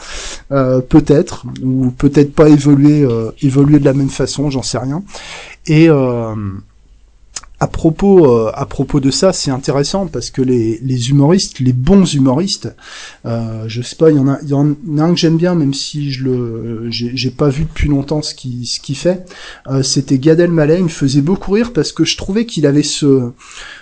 peut-être 0.50 1.46
ou 1.62 1.90
peut-être 1.90 2.34
pas 2.34 2.50
évoluer, 2.50 3.08
évoluer 3.40 3.78
de 3.78 3.86
la 3.86 3.94
même 3.94 4.10
façon, 4.10 4.50
j'en 4.50 4.62
sais 4.62 4.78
rien. 4.78 5.02
Et 5.66 5.88
à 7.60 7.66
propos, 7.66 8.26
euh, 8.26 8.50
à 8.54 8.64
propos 8.64 9.00
de 9.00 9.10
ça, 9.10 9.34
c'est 9.34 9.50
intéressant 9.50 10.06
parce 10.06 10.30
que 10.30 10.40
les, 10.40 11.10
humoristes, 11.10 11.60
les 11.60 11.74
bons 11.74 12.14
humoristes, 12.14 12.74
euh, 13.26 13.64
je 13.68 13.82
sais 13.82 13.96
pas, 13.96 14.10
il 14.10 14.16
y 14.16 14.20
en 14.20 14.28
a, 14.28 15.02
un 15.04 15.10
que 15.12 15.20
j'aime 15.20 15.36
bien, 15.36 15.54
même 15.54 15.74
si 15.74 16.10
je 16.10 16.24
le, 16.24 16.86
j'ai 16.88 17.30
pas 17.30 17.50
vu 17.50 17.64
depuis 17.64 17.88
longtemps 17.88 18.22
ce 18.22 18.34
qu'il 18.34 18.66
ce 18.66 18.80
qu'il 18.80 18.96
fait. 18.96 19.26
Euh, 19.66 19.82
C'était 19.82 20.18
Gad 20.18 20.40
Elmaleh, 20.40 20.78
il 20.78 20.84
me 20.84 20.88
faisait 20.88 21.20
beaucoup 21.20 21.52
rire 21.52 21.74
parce 21.74 21.92
que 21.92 22.04
je 22.04 22.16
trouvais 22.16 22.46
qu'il 22.46 22.64
avait 22.64 22.82
ce 22.82 23.30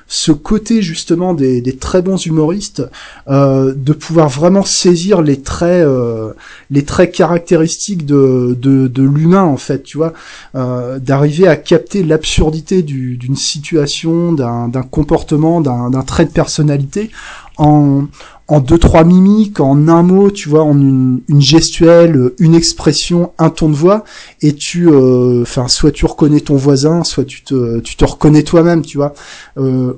ce 0.09 0.33
côté 0.33 0.81
justement 0.81 1.35
des, 1.35 1.63
très 1.77 2.01
bons 2.01 2.17
humoristes 2.17 2.83
euh, 3.29 3.75
de 3.77 3.93
pouvoir 3.93 4.31
vraiment 4.31 4.65
saisir 4.65 5.21
les 5.21 5.43
traits 5.43 5.87
euh, 5.87 6.33
les 6.71 6.85
traits 6.85 7.13
caractéristiques 7.13 8.07
de, 8.07 8.57
de, 8.59 8.89
de 8.89 9.03
l'humain 9.03 9.45
en 9.45 9.59
fait 9.59 9.83
tu 9.83 9.99
vois. 9.99 10.15
Euh, 10.55 10.99
d'arriver 10.99 11.47
à 11.47 11.57
capter 11.57 12.03
l'absurdité 12.03 12.83
d'une 12.83 13.37
situation 13.37 14.33
d'un 14.33 14.83
comportement 14.91 15.61
d'un 15.61 16.03
trait 16.03 16.25
de 16.25 16.31
personnalité 16.31 17.11
en 17.59 18.07
en 18.49 18.61
deux 18.61 18.79
trois 18.79 19.05
mimiques, 19.05 19.61
en 19.61 19.89
un 19.89 20.03
mot, 20.03 20.31
tu 20.31 20.49
vois, 20.49 20.63
en 20.63 20.73
une, 20.73 21.21
une 21.29 21.43
gestuelle, 21.43 22.33
une 22.39 22.55
expression, 22.55 23.33
un 23.39 23.51
ton 23.51 23.69
de 23.69 23.75
voix, 23.75 24.05
et 24.41 24.55
tu, 24.55 24.89
euh, 24.89 25.43
enfin, 25.43 25.69
soit 25.69 25.93
tu 25.93 26.07
reconnais 26.07 26.41
ton 26.41 26.57
voisin, 26.57 27.05
soit 27.05 27.25
tu 27.25 27.43
te, 27.43 27.81
tu 27.81 27.97
te 27.97 28.07
reconnais 28.07 28.43
toi-même, 28.43 28.81
tu 28.81 28.97
vois, 28.97 29.13
euh, 29.59 29.93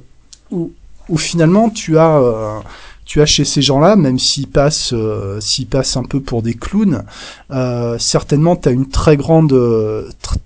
ou, 0.50 0.72
finalement 1.16 1.70
tu 1.70 1.96
as, 1.98 2.18
euh, 2.18 2.58
tu 3.10 3.20
as 3.20 3.26
chez 3.26 3.44
ces 3.44 3.60
gens-là, 3.60 3.96
même 3.96 4.20
s'ils 4.20 4.46
passent, 4.46 4.92
euh, 4.92 5.40
s'ils 5.40 5.66
passent 5.66 5.96
un 5.96 6.04
peu 6.04 6.20
pour 6.20 6.42
des 6.42 6.54
clowns, 6.54 7.02
euh, 7.50 7.98
certainement 7.98 8.54
tu 8.54 8.70
une 8.70 8.88
très 8.88 9.16
grande, 9.16 9.52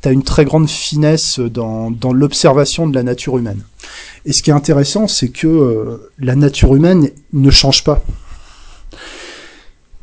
une 0.07 0.23
très 0.23 0.47
grande 0.47 0.71
finesse 0.71 1.41
dans, 1.41 1.91
dans 1.91 2.15
l'observation 2.15 2.87
de 2.87 2.95
la 2.95 3.03
nature 3.03 3.37
humaine. 3.37 3.61
Et 4.25 4.33
ce 4.33 4.43
qui 4.43 4.49
est 4.49 4.55
intéressant, 4.55 5.09
c'est 5.09 5.29
que 5.29 5.47
euh, 5.47 6.11
la 6.19 6.37
nature 6.37 6.75
humaine 6.75 7.11
ne 7.35 7.51
change 7.51 7.85
pas. 7.85 8.03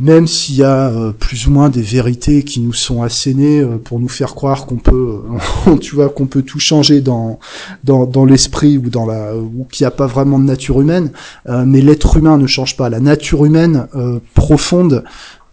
Même 0.01 0.25
s'il 0.25 0.55
y 0.55 0.63
a 0.63 0.89
euh, 0.89 1.11
plus 1.11 1.45
ou 1.45 1.51
moins 1.51 1.69
des 1.69 1.83
vérités 1.83 2.43
qui 2.43 2.59
nous 2.59 2.73
sont 2.73 3.03
assénées 3.03 3.61
euh, 3.61 3.77
pour 3.77 3.99
nous 3.99 4.09
faire 4.09 4.33
croire 4.33 4.65
qu'on 4.65 4.77
peut, 4.77 5.19
tu 5.79 5.93
vois, 5.93 6.09
qu'on 6.09 6.25
peut 6.25 6.41
tout 6.41 6.59
changer 6.59 7.01
dans 7.01 7.39
dans, 7.83 8.05
dans 8.05 8.25
l'esprit 8.25 8.79
ou 8.79 8.89
dans 8.89 9.05
la 9.05 9.35
ou 9.35 9.67
qu'il 9.71 9.83
n'y 9.83 9.87
a 9.87 9.91
pas 9.91 10.07
vraiment 10.07 10.39
de 10.39 10.45
nature 10.45 10.81
humaine, 10.81 11.11
mais 11.47 11.81
l'être 11.81 12.17
humain 12.17 12.37
ne 12.37 12.47
change 12.47 12.75
pas. 12.77 12.89
La 12.89 12.99
nature 12.99 13.45
humaine 13.45 13.87
profonde 14.33 15.03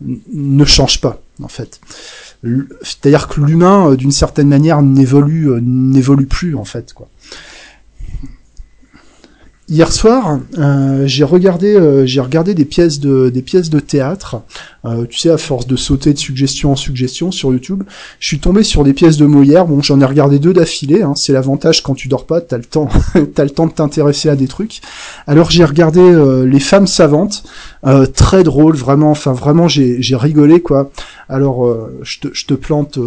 ne 0.00 0.64
change 0.64 1.00
pas 1.00 1.20
en 1.42 1.48
fait. 1.48 1.80
C'est-à-dire 2.82 3.28
que 3.28 3.40
l'humain, 3.40 3.94
d'une 3.94 4.12
certaine 4.12 4.48
manière, 4.48 4.80
n'évolue 4.82 5.50
n'évolue 5.60 6.26
plus 6.26 6.54
en 6.54 6.64
fait 6.64 6.92
quoi. 6.94 7.08
Hier 9.70 9.92
soir, 9.92 10.40
euh, 10.56 11.06
j'ai 11.06 11.24
regardé, 11.24 11.76
euh, 11.76 12.06
j'ai 12.06 12.22
regardé 12.22 12.54
des 12.54 12.64
pièces 12.64 13.00
de, 13.00 13.28
des 13.28 13.42
pièces 13.42 13.68
de 13.68 13.80
théâtre. 13.80 14.40
Euh, 14.86 15.04
tu 15.04 15.18
sais, 15.18 15.28
à 15.28 15.36
force 15.36 15.66
de 15.66 15.76
sauter 15.76 16.14
de 16.14 16.18
suggestion 16.18 16.72
en 16.72 16.76
suggestion 16.76 17.30
sur 17.30 17.52
YouTube, 17.52 17.82
je 18.18 18.28
suis 18.28 18.38
tombé 18.38 18.62
sur 18.62 18.82
des 18.82 18.94
pièces 18.94 19.18
de 19.18 19.26
Molière. 19.26 19.66
Bon, 19.66 19.82
j'en 19.82 20.00
ai 20.00 20.06
regardé 20.06 20.38
deux 20.38 20.54
d'affilée. 20.54 21.02
Hein, 21.02 21.12
c'est 21.16 21.34
l'avantage 21.34 21.82
quand 21.82 21.94
tu 21.94 22.08
dors 22.08 22.24
pas, 22.24 22.40
t'as 22.40 22.56
le 22.56 22.64
temps, 22.64 22.88
t'as 23.34 23.44
le 23.44 23.50
temps 23.50 23.66
de 23.66 23.72
t'intéresser 23.72 24.30
à 24.30 24.36
des 24.36 24.48
trucs. 24.48 24.80
Alors 25.26 25.50
j'ai 25.50 25.66
regardé 25.66 26.00
Les 26.46 26.60
femmes 26.60 26.86
savantes, 26.86 27.44
très 28.14 28.44
drôle, 28.44 28.74
vraiment. 28.74 29.10
Enfin, 29.10 29.34
vraiment, 29.34 29.68
j'ai, 29.68 30.00
j'ai 30.00 30.16
rigolé 30.16 30.62
quoi. 30.62 30.90
Alors, 31.28 31.68
je 32.02 32.20
te, 32.20 32.28
je 32.32 32.46
te 32.46 32.54
plante, 32.54 32.98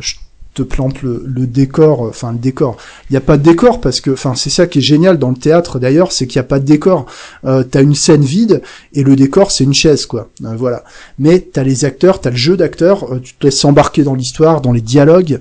je 0.00 0.14
te 0.58 0.62
plante 0.62 1.02
le, 1.02 1.46
décor, 1.46 2.04
euh, 2.06 2.08
enfin 2.10 2.32
le 2.32 2.38
décor. 2.38 2.76
Il 3.08 3.12
n'y 3.12 3.16
a 3.16 3.20
pas 3.20 3.36
de 3.36 3.42
décor 3.42 3.80
parce 3.80 4.00
que, 4.00 4.10
enfin 4.10 4.34
c'est 4.34 4.50
ça 4.50 4.66
qui 4.66 4.78
est 4.78 4.82
génial 4.82 5.18
dans 5.18 5.30
le 5.30 5.36
théâtre 5.36 5.78
d'ailleurs, 5.78 6.12
c'est 6.12 6.26
qu'il 6.26 6.38
n'y 6.38 6.44
a 6.44 6.48
pas 6.48 6.58
de 6.58 6.64
décor. 6.64 7.06
Euh, 7.44 7.62
t'as 7.62 7.82
une 7.82 7.94
scène 7.94 8.24
vide 8.24 8.62
et 8.92 9.04
le 9.04 9.14
décor 9.14 9.50
c'est 9.50 9.64
une 9.64 9.74
chaise 9.74 10.06
quoi. 10.06 10.28
Euh, 10.44 10.54
voilà. 10.56 10.84
Mais 11.18 11.40
t'as 11.40 11.62
les 11.62 11.84
acteurs, 11.84 12.20
t'as 12.20 12.30
le 12.30 12.36
jeu 12.36 12.56
d'acteurs, 12.56 13.06
tu 13.22 13.34
te 13.34 13.46
laisses 13.46 13.64
embarquer 13.64 14.02
dans 14.02 14.14
l'histoire, 14.14 14.60
dans 14.60 14.72
les 14.72 14.80
dialogues 14.80 15.40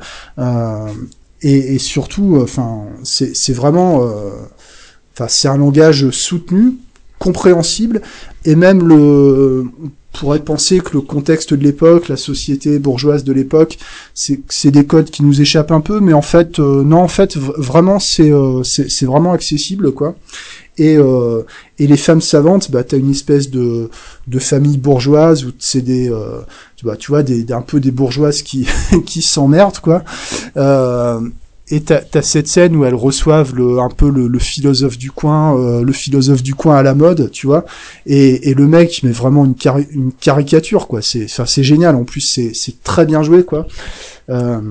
et, 1.41 1.75
et, 1.75 1.79
surtout, 1.79 2.39
enfin 2.41 2.85
c'est 3.03 3.53
vraiment, 3.53 4.03
enfin 5.13 5.27
c'est 5.27 5.47
un 5.47 5.57
langage 5.57 6.09
soutenu 6.09 6.75
compréhensible 7.19 8.01
et 8.45 8.55
même 8.55 8.87
le 8.87 9.65
pourrait 10.13 10.39
penser 10.39 10.79
que 10.79 10.93
le 10.93 11.01
contexte 11.01 11.53
de 11.53 11.63
l'époque, 11.63 12.07
la 12.07 12.17
société 12.17 12.79
bourgeoise 12.79 13.23
de 13.23 13.33
l'époque, 13.33 13.77
c'est 14.13 14.71
des 14.71 14.85
codes 14.85 15.09
qui 15.09 15.23
nous 15.23 15.41
échappent 15.41 15.71
un 15.71 15.81
peu, 15.81 15.99
mais 15.99 16.13
en 16.13 16.21
fait, 16.21 16.59
euh, 16.59 16.83
non, 16.83 16.99
en 16.99 17.07
fait, 17.07 17.37
vraiment, 17.37 17.97
euh, 18.19 18.63
c'est 18.63 18.89
c'est 18.89 19.05
vraiment 19.05 19.33
accessible, 19.33 19.91
quoi. 19.91 20.15
Et, 20.79 20.95
euh, 20.95 21.43
et 21.79 21.87
les 21.87 21.97
femmes 21.97 22.21
savantes, 22.21 22.69
bah, 22.69 22.83
t'as 22.83 22.97
une 22.97 23.09
espèce 23.09 23.49
de, 23.49 23.89
de 24.27 24.39
famille 24.39 24.77
bourgeoise 24.77 25.43
où 25.45 25.51
c'est 25.59 25.81
des, 25.81 26.11
tu 26.75 26.85
vois, 26.85 26.97
tu 26.97 27.11
vois, 27.11 27.23
des, 27.23 27.51
un 27.51 27.61
peu 27.61 27.79
des 27.79 27.91
bourgeoises 27.91 28.41
qui 28.41 28.67
qui 29.05 29.21
s'emmerdent, 29.21 29.79
quoi. 29.79 30.03
Et 31.69 31.81
t'as 31.81 32.01
as 32.13 32.21
cette 32.21 32.47
scène 32.47 32.75
où 32.75 32.85
elles 32.85 32.95
reçoivent 32.95 33.53
le, 33.53 33.79
un 33.79 33.89
peu 33.89 34.09
le, 34.09 34.39
philosophe 34.39 34.97
du 34.97 35.11
coin, 35.11 35.57
euh, 35.57 35.83
le 35.83 35.91
philosophe 35.91 36.41
du 36.41 36.55
coin 36.55 36.77
à 36.77 36.83
la 36.83 36.95
mode, 36.95 37.29
tu 37.31 37.45
vois. 37.45 37.65
Et, 38.05 38.53
le 38.53 38.67
mec 38.67 39.03
met 39.03 39.11
vraiment 39.11 39.45
une, 39.45 40.11
caricature, 40.13 40.87
quoi. 40.87 41.01
C'est, 41.01 41.27
c'est 41.27 41.63
génial. 41.63 41.95
En 41.95 42.05
plus, 42.05 42.21
c'est, 42.21 42.53
c'est 42.53 42.81
très 42.83 43.05
bien 43.05 43.21
joué, 43.21 43.43
quoi. 43.43 43.67
Euh, 44.29 44.61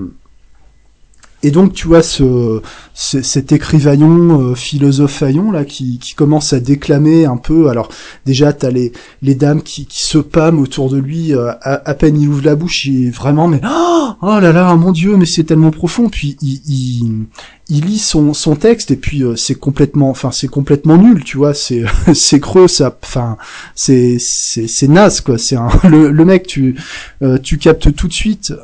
et 1.42 1.50
donc 1.50 1.74
tu 1.74 1.86
vois 1.86 2.02
ce, 2.02 2.62
cet 2.94 3.52
écrivaillon 3.52 4.40
euh, 4.40 4.54
philosophe 4.54 5.20
là 5.20 5.64
qui, 5.64 5.98
qui, 5.98 6.14
commence 6.14 6.54
à 6.54 6.60
déclamer 6.60 7.26
un 7.26 7.36
peu. 7.36 7.68
Alors 7.68 7.90
déjà 8.24 8.54
t'as 8.54 8.70
les 8.70 8.92
les 9.20 9.34
dames 9.34 9.62
qui, 9.62 9.86
qui 9.86 10.02
se 10.02 10.16
pâment 10.18 10.60
autour 10.60 10.90
de 10.90 10.96
lui 10.96 11.34
euh, 11.34 11.52
à, 11.60 11.94
peine 11.94 12.18
il 12.18 12.28
ouvre 12.28 12.44
la 12.44 12.56
bouche, 12.56 12.86
il 12.86 13.08
est 13.08 13.10
vraiment 13.10 13.48
mais 13.48 13.60
oh, 13.64 14.08
oh 14.22 14.40
là 14.40 14.50
là 14.50 14.74
mon 14.76 14.92
dieu 14.92 15.16
mais 15.16 15.26
c'est 15.26 15.44
tellement 15.44 15.70
profond. 15.70 16.08
Puis 16.08 16.38
il, 16.40 16.62
il, 16.66 17.26
il 17.68 17.84
lit 17.84 17.98
son, 17.98 18.32
son 18.32 18.56
texte 18.56 18.90
et 18.90 18.96
puis 18.96 19.22
euh, 19.22 19.36
c'est 19.36 19.56
complètement 19.56 20.08
enfin 20.08 20.30
c'est 20.30 20.48
complètement 20.48 20.96
nul 20.96 21.22
tu 21.22 21.36
vois 21.36 21.52
c'est 21.52 21.84
c'est 22.14 22.40
creux 22.40 22.68
ça 22.68 22.96
enfin 23.02 23.36
c'est 23.74 24.16
c'est 24.18 24.68
c'est 24.68 24.88
naze 24.88 25.20
quoi 25.20 25.36
c'est 25.36 25.56
le, 25.88 26.10
le 26.10 26.24
mec 26.24 26.46
tu 26.46 26.76
tu 27.42 27.58
captes 27.58 27.94
tout 27.94 28.08
de 28.08 28.12
suite 28.12 28.54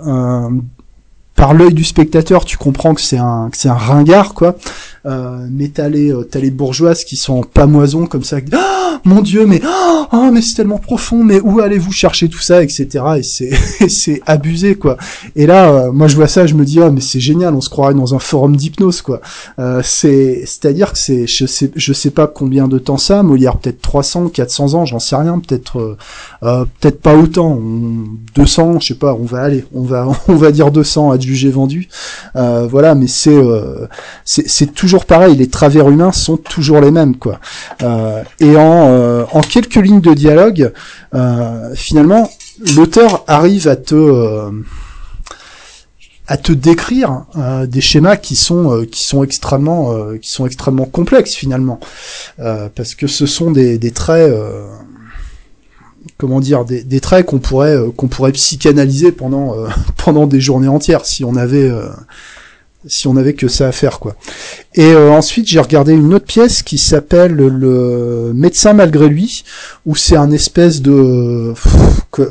par 1.42 1.54
l'œil 1.54 1.74
du 1.74 1.82
spectateur, 1.82 2.44
tu 2.44 2.56
comprends 2.56 2.94
que 2.94 3.00
c'est 3.00 3.18
un, 3.18 3.48
que 3.50 3.56
c'est 3.56 3.68
un 3.68 3.74
ringard, 3.74 4.32
quoi. 4.32 4.54
Euh, 5.04 5.46
mais 5.50 5.72
euh, 5.78 6.22
t'as 6.22 6.38
les 6.38 6.50
bourgeoises 6.50 7.04
qui 7.04 7.16
sont 7.16 7.34
en 7.34 7.42
pamoison 7.42 8.06
comme 8.06 8.22
ça. 8.22 8.38
Oh, 8.52 8.82
mon 9.04 9.20
Dieu, 9.20 9.46
mais 9.46 9.60
oh, 10.12 10.30
mais 10.32 10.42
c'est 10.42 10.54
tellement 10.54 10.78
profond. 10.78 11.24
Mais 11.24 11.40
où 11.40 11.60
allez-vous 11.60 11.92
chercher 11.92 12.28
tout 12.28 12.40
ça, 12.40 12.62
etc. 12.62 13.04
Et 13.18 13.22
c'est, 13.22 13.50
c'est 13.88 14.20
abusé, 14.26 14.76
quoi. 14.76 14.96
Et 15.34 15.46
là, 15.46 15.70
euh, 15.70 15.92
moi, 15.92 16.06
je 16.06 16.16
vois 16.16 16.28
ça, 16.28 16.46
je 16.46 16.54
me 16.54 16.64
dis, 16.64 16.80
oh, 16.80 16.90
mais 16.90 17.00
c'est 17.00 17.20
génial. 17.20 17.54
On 17.54 17.60
se 17.60 17.70
croirait 17.70 17.94
dans 17.94 18.14
un 18.14 18.18
forum 18.18 18.56
d'hypnose, 18.56 19.02
quoi. 19.02 19.20
Euh, 19.58 19.80
c'est, 19.84 20.42
c'est-à-dire 20.46 20.92
que 20.92 20.98
c'est, 20.98 21.26
je 21.26 21.46
sais, 21.46 21.70
je 21.74 21.92
sais 21.92 22.10
pas 22.10 22.26
combien 22.26 22.68
de 22.68 22.78
temps 22.78 22.98
ça. 22.98 23.22
Molière, 23.22 23.56
peut-être 23.56 23.80
300, 23.80 24.28
400 24.28 24.74
ans, 24.74 24.84
j'en 24.84 24.98
sais 24.98 25.16
rien. 25.16 25.40
Peut-être, 25.40 25.96
euh, 26.42 26.64
peut-être 26.80 27.00
pas 27.00 27.16
autant. 27.16 27.60
200, 28.36 28.80
je 28.80 28.88
sais 28.88 28.94
pas. 28.94 29.14
On 29.14 29.24
va 29.24 29.42
aller, 29.42 29.64
on 29.74 29.82
va, 29.82 30.08
on 30.28 30.34
va 30.36 30.52
dire 30.52 30.70
200 30.70 31.10
à 31.10 31.18
juger 31.18 31.50
vendu. 31.50 31.88
voilà, 32.34 32.94
mais 32.94 33.06
c'est, 33.08 33.36
c'est, 34.24 34.48
c'est 34.48 34.72
toujours 34.92 35.06
pareil, 35.06 35.36
les 35.36 35.48
travers 35.48 35.88
humains 35.88 36.12
sont 36.12 36.36
toujours 36.36 36.82
les 36.82 36.90
mêmes, 36.90 37.16
quoi. 37.16 37.40
Euh, 37.80 38.22
et 38.40 38.58
en, 38.58 38.88
euh, 38.88 39.24
en 39.32 39.40
quelques 39.40 39.76
lignes 39.76 40.02
de 40.02 40.12
dialogue, 40.12 40.70
euh, 41.14 41.74
finalement, 41.74 42.30
l'auteur 42.76 43.24
arrive 43.26 43.68
à 43.68 43.76
te 43.76 44.50
à 46.28 46.36
te 46.36 46.52
décrire 46.52 47.24
des 47.66 47.80
schémas 47.80 48.16
qui 48.16 48.36
sont 48.36 48.86
qui 48.90 49.04
sont 49.04 49.24
extrêmement 49.24 50.14
qui 50.20 50.30
sont 50.30 50.46
extrêmement 50.46 50.84
complexes 50.84 51.34
finalement 51.34 51.80
parce 52.36 52.94
que 52.94 53.06
ce 53.06 53.26
sont 53.26 53.50
des, 53.50 53.76
des 53.76 53.90
traits 53.90 54.32
comment 56.16 56.40
dire 56.40 56.64
des, 56.64 56.84
des 56.84 57.00
traits 57.00 57.26
qu'on 57.26 57.38
pourrait 57.38 57.76
qu'on 57.96 58.06
pourrait 58.06 58.32
psychanalyser 58.32 59.10
pendant 59.10 59.56
pendant 59.96 60.26
des 60.26 60.40
journées 60.40 60.68
entières 60.68 61.04
si 61.04 61.24
on 61.24 61.34
avait 61.34 61.70
si 62.86 63.06
on 63.06 63.16
avait 63.16 63.34
que 63.34 63.48
ça 63.48 63.68
à 63.68 63.72
faire 63.72 63.98
quoi. 63.98 64.16
Et 64.74 64.92
euh, 64.92 65.12
ensuite 65.12 65.46
j'ai 65.46 65.60
regardé 65.60 65.92
une 65.92 66.14
autre 66.14 66.26
pièce 66.26 66.62
qui 66.62 66.78
s'appelle 66.78 67.32
le 67.32 68.32
médecin 68.34 68.72
malgré 68.72 69.08
lui 69.08 69.44
où 69.86 69.94
c'est 69.96 70.16
un 70.16 70.30
espèce 70.30 70.82
de 70.82 71.54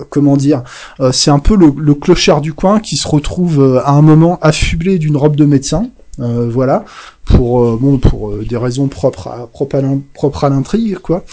comment 0.09 0.37
dire 0.37 0.63
euh, 0.99 1.11
c'est 1.11 1.31
un 1.31 1.39
peu 1.39 1.55
le, 1.55 1.93
clochard 1.95 2.41
du 2.41 2.53
coin 2.53 2.79
qui 2.79 2.97
se 2.97 3.07
retrouve 3.07 3.61
euh, 3.61 3.81
à 3.85 3.91
un 3.91 4.01
moment 4.01 4.39
affublé 4.41 4.99
d'une 4.99 5.17
robe 5.17 5.35
de 5.35 5.45
médecin 5.45 5.89
voilà. 6.17 6.85
Pour 7.25 7.77
bon 7.77 7.97
pour 7.97 8.37
des 8.37 8.57
raisons 8.57 8.87
propres 8.87 9.27
à 9.27 9.47
propres 9.47 10.43
à 10.43 10.49
l'intrigue 10.49 10.97
quoi. 10.97 11.23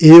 Et 0.00 0.12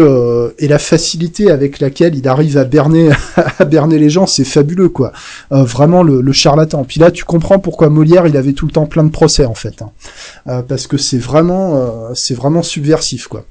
et 0.58 0.68
la 0.68 0.78
facilité 0.78 1.50
avec 1.50 1.80
laquelle 1.80 2.14
il 2.14 2.26
arrive 2.26 2.56
à 2.56 2.64
berner 2.64 3.10
à 3.58 3.64
berner 3.64 3.98
les 3.98 4.08
gens 4.08 4.26
c'est 4.26 4.44
fabuleux 4.44 4.88
quoi. 4.88 5.12
Vraiment 5.50 6.02
le, 6.02 6.22
le, 6.22 6.32
charlatan. 6.32 6.84
Puis 6.84 7.00
là 7.00 7.10
tu 7.10 7.24
comprends 7.24 7.58
pourquoi 7.58 7.90
Molière 7.90 8.26
il 8.26 8.36
avait 8.36 8.54
tout 8.54 8.66
le 8.66 8.72
temps 8.72 8.86
plein 8.86 9.04
de 9.04 9.10
procès 9.10 9.44
en 9.44 9.54
fait 9.54 9.82
hein. 9.82 10.62
parce 10.66 10.86
que 10.86 10.96
c'est 10.96 11.18
vraiment 11.18 12.14
c'est 12.14 12.34
vraiment 12.34 12.62
subversif 12.62 13.26
quoi. 13.26 13.44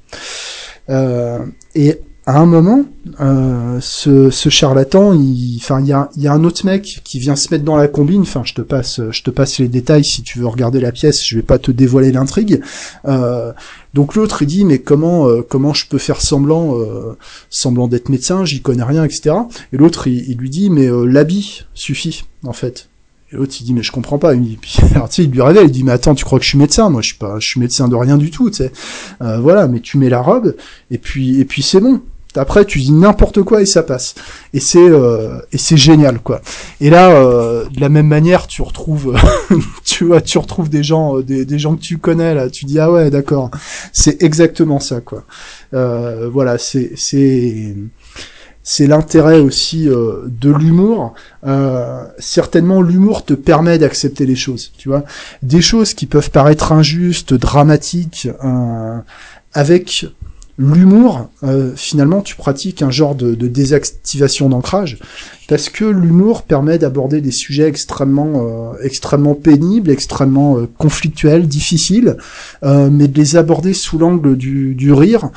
Et 0.88 2.00
à 2.28 2.40
un 2.40 2.46
moment, 2.46 2.84
euh, 3.20 3.78
ce, 3.80 4.30
charlatan, 4.50 5.12
il, 5.12 5.58
enfin, 5.58 5.80
il 5.80 5.86
y 5.86 5.92
a, 5.92 6.32
un 6.32 6.42
autre 6.42 6.66
mec 6.66 7.00
qui 7.04 7.20
vient 7.20 7.36
se 7.36 7.54
mettre 7.54 7.64
dans 7.64 7.76
la 7.76 7.86
combine. 7.86 8.22
Enfin, 8.22 8.42
je 8.44 8.52
te 8.52 8.62
passe, 8.62 9.00
je 9.12 9.22
te 9.22 9.30
passe 9.30 9.60
les 9.60 9.68
détails 9.68 10.02
si 10.02 10.22
tu 10.24 10.40
veux 10.40 10.48
regarder 10.48 10.80
la 10.80 10.90
pièce. 10.90 11.24
Je 11.24 11.36
vais 11.36 11.42
pas 11.42 11.60
te 11.60 11.70
dévoiler 11.70 12.10
l'intrigue. 12.10 12.62
Euh, 13.06 13.52
donc 13.94 14.16
l'autre, 14.16 14.42
il 14.42 14.46
dit, 14.46 14.64
mais 14.64 14.80
comment, 14.80 15.28
euh, 15.28 15.42
comment 15.48 15.72
je 15.72 15.86
peux 15.86 15.98
faire 15.98 16.20
semblant, 16.20 16.76
euh, 16.80 17.16
semblant 17.48 17.86
d'être 17.86 18.08
médecin? 18.08 18.44
J'y 18.44 18.60
connais 18.60 18.82
rien, 18.82 19.04
etc. 19.04 19.36
Et 19.72 19.76
l'autre, 19.76 20.08
il, 20.08 20.28
il, 20.28 20.36
lui 20.36 20.50
dit, 20.50 20.68
mais 20.68 20.88
l'habit 21.06 21.62
suffit, 21.74 22.24
en 22.44 22.52
fait. 22.52 22.88
Et 23.32 23.36
l'autre 23.36 23.54
il 23.60 23.64
dit 23.64 23.72
mais 23.72 23.82
je 23.84 23.92
comprends 23.92 24.18
pas. 24.18 24.34
Il, 24.34 24.56
puis, 24.60 24.78
alors, 24.96 25.08
il 25.16 25.30
lui 25.30 25.42
révèle, 25.42 25.66
il 25.66 25.72
dit 25.72 25.84
mais 25.84 25.92
attends 25.92 26.14
tu 26.14 26.24
crois 26.24 26.38
que 26.38 26.44
je 26.44 26.50
suis 26.50 26.58
médecin? 26.58 26.90
Moi 26.90 27.02
je 27.02 27.08
suis 27.08 27.18
pas, 27.18 27.40
je 27.40 27.48
suis 27.48 27.58
médecin 27.58 27.88
de 27.88 27.96
rien 27.96 28.18
du 28.18 28.30
tout. 28.30 28.50
Tu 28.50 28.58
sais. 28.58 28.72
Voilà, 29.18 29.66
mais 29.66 29.80
tu 29.80 29.98
mets 29.98 30.08
la 30.08 30.20
robe 30.20 30.54
et 30.92 30.98
puis 30.98 31.40
et 31.40 31.44
puis 31.44 31.62
c'est 31.62 31.80
bon. 31.80 32.00
Après, 32.38 32.64
tu 32.64 32.78
dis 32.78 32.92
n'importe 32.92 33.42
quoi 33.42 33.62
et 33.62 33.66
ça 33.66 33.82
passe. 33.82 34.14
Et 34.52 34.60
c'est 34.60 34.78
euh, 34.78 35.38
et 35.52 35.58
c'est 35.58 35.76
génial 35.76 36.20
quoi. 36.20 36.40
Et 36.80 36.90
là, 36.90 37.10
euh, 37.10 37.66
de 37.68 37.80
la 37.80 37.88
même 37.88 38.06
manière, 38.06 38.46
tu 38.46 38.62
retrouves, 38.62 39.16
tu 39.84 40.04
vois, 40.04 40.20
tu 40.20 40.38
retrouves 40.38 40.68
des 40.68 40.82
gens, 40.82 41.18
euh, 41.18 41.22
des, 41.22 41.44
des, 41.44 41.58
gens 41.58 41.76
que 41.76 41.82
tu 41.82 41.98
connais 41.98 42.34
là. 42.34 42.50
Tu 42.50 42.64
dis 42.64 42.78
ah 42.78 42.90
ouais, 42.90 43.10
d'accord. 43.10 43.50
C'est 43.92 44.22
exactement 44.22 44.80
ça 44.80 45.00
quoi. 45.00 45.24
Euh, 45.74 46.28
voilà, 46.32 46.58
c'est 46.58 46.92
c'est 46.96 47.74
c'est 48.68 48.88
l'intérêt 48.88 49.38
aussi 49.38 49.88
euh, 49.88 50.24
de 50.26 50.50
l'humour. 50.50 51.14
Euh, 51.46 52.04
certainement, 52.18 52.82
l'humour 52.82 53.24
te 53.24 53.32
permet 53.32 53.78
d'accepter 53.78 54.26
les 54.26 54.34
choses, 54.34 54.72
tu 54.76 54.88
vois, 54.88 55.04
des 55.44 55.60
choses 55.60 55.94
qui 55.94 56.06
peuvent 56.06 56.32
paraître 56.32 56.72
injustes, 56.72 57.32
dramatiques, 57.32 58.28
euh, 58.42 58.98
avec 59.52 60.06
l'humour, 60.58 61.28
euh, 61.42 61.72
finalement, 61.76 62.22
tu 62.22 62.34
pratiques 62.34 62.82
un 62.82 62.90
genre 62.90 63.14
de, 63.14 63.34
désactivation 63.34 64.48
d'ancrage, 64.48 64.98
parce 65.48 65.68
que 65.68 65.84
l'humour 65.84 66.42
permet 66.42 66.78
d'aborder 66.78 67.20
des 67.20 67.30
sujets 67.30 67.68
extrêmement, 67.68 68.72
euh, 68.72 68.72
extrêmement 68.82 69.34
pénibles, 69.34 69.90
extrêmement 69.90 70.58
euh, 70.58 70.66
conflictuels, 70.78 71.46
difficiles, 71.46 72.16
mais 72.62 73.08
de 73.08 73.18
les 73.18 73.36
aborder 73.36 73.74
sous 73.74 73.98
l'angle 73.98 74.36
du, 74.36 74.92
rire, 74.92 75.30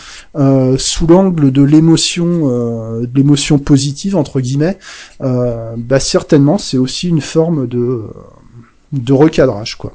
sous 0.78 1.08
l'angle 1.08 1.52
de 1.52 1.62
l'émotion, 1.62 3.02
de 3.02 3.10
l'émotion 3.14 3.60
positive 3.60 4.16
entre 4.16 4.40
guillemets. 4.40 4.78
bah 5.20 6.00
certainement, 6.00 6.58
c'est 6.58 6.78
aussi 6.78 7.10
une 7.10 7.22
forme 7.22 7.68
de, 7.68 8.04
de 8.92 9.14
recadrage, 9.14 9.76
quoi. 9.76 9.94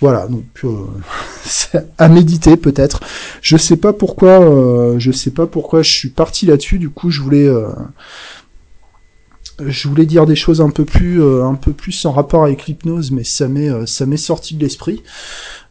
Voilà, 0.00 0.26
donc 0.28 0.44
euh, 0.64 1.78
à 1.98 2.08
méditer 2.08 2.56
peut-être. 2.56 3.00
Je 3.40 3.56
sais 3.56 3.76
pas 3.76 3.92
pourquoi, 3.92 4.40
euh, 4.42 4.98
je 4.98 5.10
sais 5.10 5.30
pas 5.30 5.46
pourquoi 5.46 5.82
je 5.82 5.92
suis 5.92 6.10
parti 6.10 6.46
là-dessus. 6.46 6.78
Du 6.78 6.90
coup, 6.90 7.10
je 7.10 7.22
voulais, 7.22 7.46
euh, 7.46 7.70
je 9.58 9.88
voulais 9.88 10.04
dire 10.04 10.26
des 10.26 10.36
choses 10.36 10.60
un 10.60 10.68
peu 10.68 10.84
plus, 10.84 11.22
un 11.22 11.54
peu 11.54 11.72
plus 11.72 12.04
en 12.04 12.12
rapport 12.12 12.44
avec 12.44 12.66
l'hypnose, 12.66 13.10
mais 13.10 13.24
ça 13.24 13.48
m'est, 13.48 13.86
ça 13.86 14.04
m'est 14.04 14.18
sorti 14.18 14.54
de 14.54 14.62
l'esprit. 14.62 15.02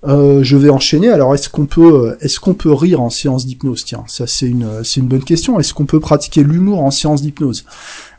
je 0.04 0.58
vais 0.58 0.72
enchaîner. 0.72 1.10
Alors, 1.10 1.36
est-ce 1.36 1.48
qu'on 1.48 1.68
peut, 1.68 2.18
est-ce 2.20 2.40
qu'on 2.40 2.56
peut 2.56 2.74
rire 2.74 3.02
en 3.02 3.12
séance 3.12 3.46
d'hypnose? 3.46 3.86
Tiens, 3.86 4.06
ça 4.08 4.26
c'est 4.26 4.48
une, 4.48 4.84
c'est 4.84 5.02
une 5.02 5.08
bonne 5.08 5.24
question. 5.24 5.60
Est-ce 5.60 5.76
qu'on 5.76 5.86
peut 5.86 6.00
pratiquer 6.00 6.42
l'humour 6.42 6.84
en 6.84 6.90
séance 6.90 7.22
d'hypnose? 7.22 7.64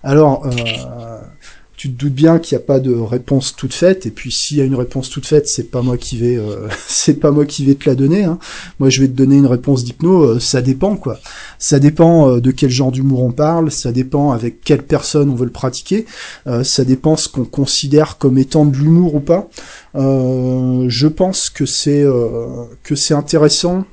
Alors 0.05 0.47
tu 1.87 1.93
te 1.93 2.05
doutes 2.05 2.15
bien 2.15 2.39
qu'il 2.41 2.57
n'y 2.57 2.65
a 2.65 2.67
pas 2.67 2.81
de 2.81 2.93
réponse 2.93 3.55
toute 3.55 3.73
faite. 3.73 4.07
Et 4.07 4.11
puis 4.11 4.33
s'il 4.33 4.57
y 4.57 4.61
a 4.61 4.65
une 4.65 4.75
réponse 4.75 5.09
toute 5.09 5.27
faite, 5.27 5.49
c'est 5.49 5.71
pas 5.71 5.83
moi 5.83 5.97
qui 5.97 6.17
vais, 6.17 6.37
euh, 6.37 6.69
c'est 6.89 7.21
pas 7.21 7.31
moi 7.31 7.47
qui 7.47 7.65
vais 7.65 7.75
te 7.75 7.89
la 7.89 7.95
donner. 7.95 8.25
Hein. 8.25 8.39
Moi, 8.81 8.91
je 8.91 9.01
vais 9.01 9.07
te 9.07 9.13
donner 9.13 9.37
une 9.37 9.47
réponse 9.47 9.85
d'hypno. 9.85 10.23
Euh, 10.23 10.41
ça 10.41 10.63
dépend 10.63 10.97
quoi. 10.97 11.19
Ça 11.59 11.79
dépend 11.79 12.29
euh, 12.29 12.41
de 12.41 12.51
quel 12.51 12.71
genre 12.71 12.91
d'humour 12.91 13.23
on 13.23 13.31
parle. 13.31 13.71
Ça 13.71 13.93
dépend 13.93 14.33
avec 14.33 14.63
quelle 14.63 14.83
personne 14.83 15.31
on 15.31 15.35
veut 15.35 15.45
le 15.45 15.53
pratiquer. 15.53 16.07
ça 16.63 16.85
dépend 16.85 17.17
ce 17.17 17.29
qu'on 17.29 17.45
considère 17.45 18.19
comme 18.19 18.39
étant 18.39 18.65
de 18.65 18.77
l'humour 18.77 19.15
ou 19.15 19.21
pas. 19.21 19.49
je 19.95 21.07
pense 21.07 21.51
que 21.51 21.67
c'est 21.67 22.05
que 22.83 22.95
c'est 22.95 23.15
intéressant 23.15 23.85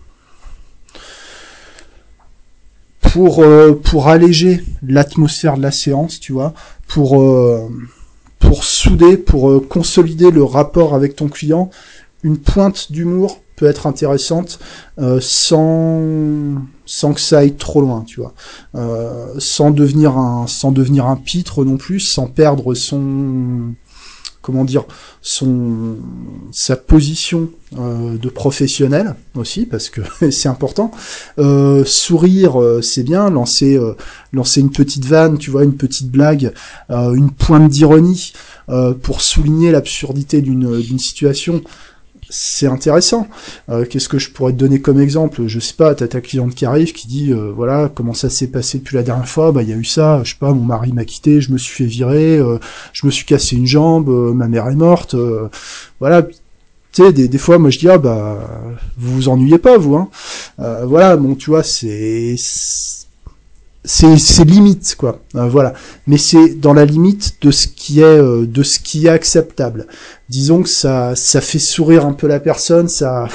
pour 3.14 3.46
pour 3.84 4.08
alléger 4.08 4.64
l'atmosphère 4.82 5.56
de 5.56 5.62
la 5.62 5.72
séance, 5.72 6.20
tu 6.20 6.34
vois 6.34 6.54
pour 6.94 7.20
euh, 7.20 7.70
pour 8.40 8.64
souder, 8.64 9.18
pour 9.18 9.50
euh, 9.50 9.60
consolider 9.60 10.30
le 10.30 10.44
rapport 10.44 10.94
avec 10.94 11.16
ton 11.16 11.28
client, 11.28 11.70
une 12.24 12.38
pointe 12.38 12.92
d'humour 12.92 13.42
peut 13.56 13.66
être 13.66 13.88
intéressante 13.88 14.60
euh, 15.00 15.20
sans 15.22 16.02
sans 16.86 17.14
que 17.14 17.22
ça 17.22 17.40
aille 17.40 17.56
trop 17.56 17.82
loin, 17.82 18.04
tu 18.06 18.20
vois, 18.20 18.34
sans 19.40 19.72
devenir 19.72 20.18
un 20.18 20.46
sans 20.48 20.72
devenir 20.72 21.08
un 21.08 21.16
pitre 21.16 21.64
non 21.66 21.78
plus, 21.78 22.00
sans 22.00 22.28
perdre 22.28 22.76
son 22.76 23.74
comment 24.44 24.66
dire 24.66 24.84
son 25.22 25.96
sa 26.52 26.76
position 26.76 27.50
euh, 27.80 28.18
de 28.18 28.30
professionnel 28.30 29.16
aussi 29.36 29.66
parce 29.66 29.90
que 29.90 30.02
c'est 30.32 30.50
important. 30.50 30.92
Euh, 31.40 31.84
sourire 31.86 32.62
euh, 32.62 32.82
c'est 32.84 33.04
bien 33.04 33.32
lancer 33.32 33.80
lancer 34.34 34.60
une 34.60 34.72
petite 34.72 35.06
vanne 35.06 35.40
tu 35.40 35.50
vois 35.50 35.64
une 35.64 35.78
petite 35.78 36.12
blague 36.12 36.54
une 36.90 37.32
pointe 37.32 37.70
d'ironie 37.70 38.34
pour 39.02 39.22
souligner 39.22 39.72
l'absurdité 39.72 40.42
d'une 40.42 40.80
d'une 40.82 41.00
situation 41.00 41.62
c'est 42.34 42.66
intéressant. 42.66 43.28
Euh, 43.70 43.86
qu'est-ce 43.86 44.10
que 44.10 44.18
je 44.18 44.32
pourrais 44.32 44.54
te 44.54 44.58
donner 44.58 44.82
comme 44.82 45.00
exemple? 45.00 45.46
Je 45.46 45.60
sais 45.60 45.76
pas, 45.76 45.94
t'as 45.94 46.08
ta 46.08 46.20
cliente 46.20 46.56
qui 46.56 46.66
arrive 46.66 46.92
qui 46.92 47.08
dit 47.08 47.32
euh, 47.32 47.52
voilà 47.56 47.92
comment 47.94 48.16
ça 48.16 48.30
s'est 48.30 48.48
passé 48.48 48.80
depuis 48.80 48.96
la 48.96 49.04
dernière 49.04 49.28
fois? 49.28 49.52
Bah 49.52 49.62
il 49.62 49.70
y 49.70 49.74
a 49.74 49.76
eu 49.76 49.86
ça. 49.86 50.22
Je 50.24 50.32
sais 50.32 50.40
pas, 50.40 50.52
mon 50.52 50.66
mari 50.66 50.92
m'a 50.94 51.06
quitté, 51.06 51.42
je 51.42 51.52
me 51.52 51.60
suis 51.60 51.76
fait 51.76 51.86
virer, 51.86 52.38
euh, 52.38 52.58
je 52.92 53.06
me 53.06 53.12
suis 53.12 53.26
cassé 53.26 53.56
une 53.56 53.68
jambe, 53.68 54.10
ma 54.34 54.48
mère 54.48 54.68
est 54.68 54.76
morte. 54.76 55.16
voilà. 56.00 56.24
Tu 56.24 57.04
sais, 57.04 57.12
des, 57.12 57.28
des, 57.28 57.38
fois, 57.40 57.58
moi 57.58 57.72
je 57.72 57.80
dis 57.80 57.90
ah 57.90 57.98
bah 57.98 58.38
vous 58.98 59.16
vous 59.16 59.30
ennuyez 59.30 59.58
pas 59.58 59.78
vous 59.78 59.96
hein. 59.96 60.10
voilà, 60.58 61.18
bon 61.18 61.34
tu 61.36 61.50
vois 61.50 61.64
c'est 61.64 62.36
c'est 63.86 64.46
limite 64.46 64.96
quoi. 64.98 65.20
Euh, 65.36 65.48
voilà. 65.48 65.74
Mais 66.08 66.18
c'est 66.18 66.56
dans 66.56 66.74
la 66.74 66.86
limite 66.86 67.38
de 67.42 67.52
ce 67.52 67.68
qui 67.68 68.00
est 68.00 68.04
euh, 68.04 68.46
de 68.46 68.64
ce 68.64 68.80
qui 68.80 69.08
est 69.08 69.10
acceptable. 69.10 69.88
Disons 70.30 70.64
que 70.64 70.70
ça 70.70 71.16
ça 71.16 71.42
fait 71.42 71.60
sourire 71.60 72.06
un 72.06 72.14
peu 72.14 72.28
la 72.28 72.40
personne 72.40 72.88
ça 72.88 73.28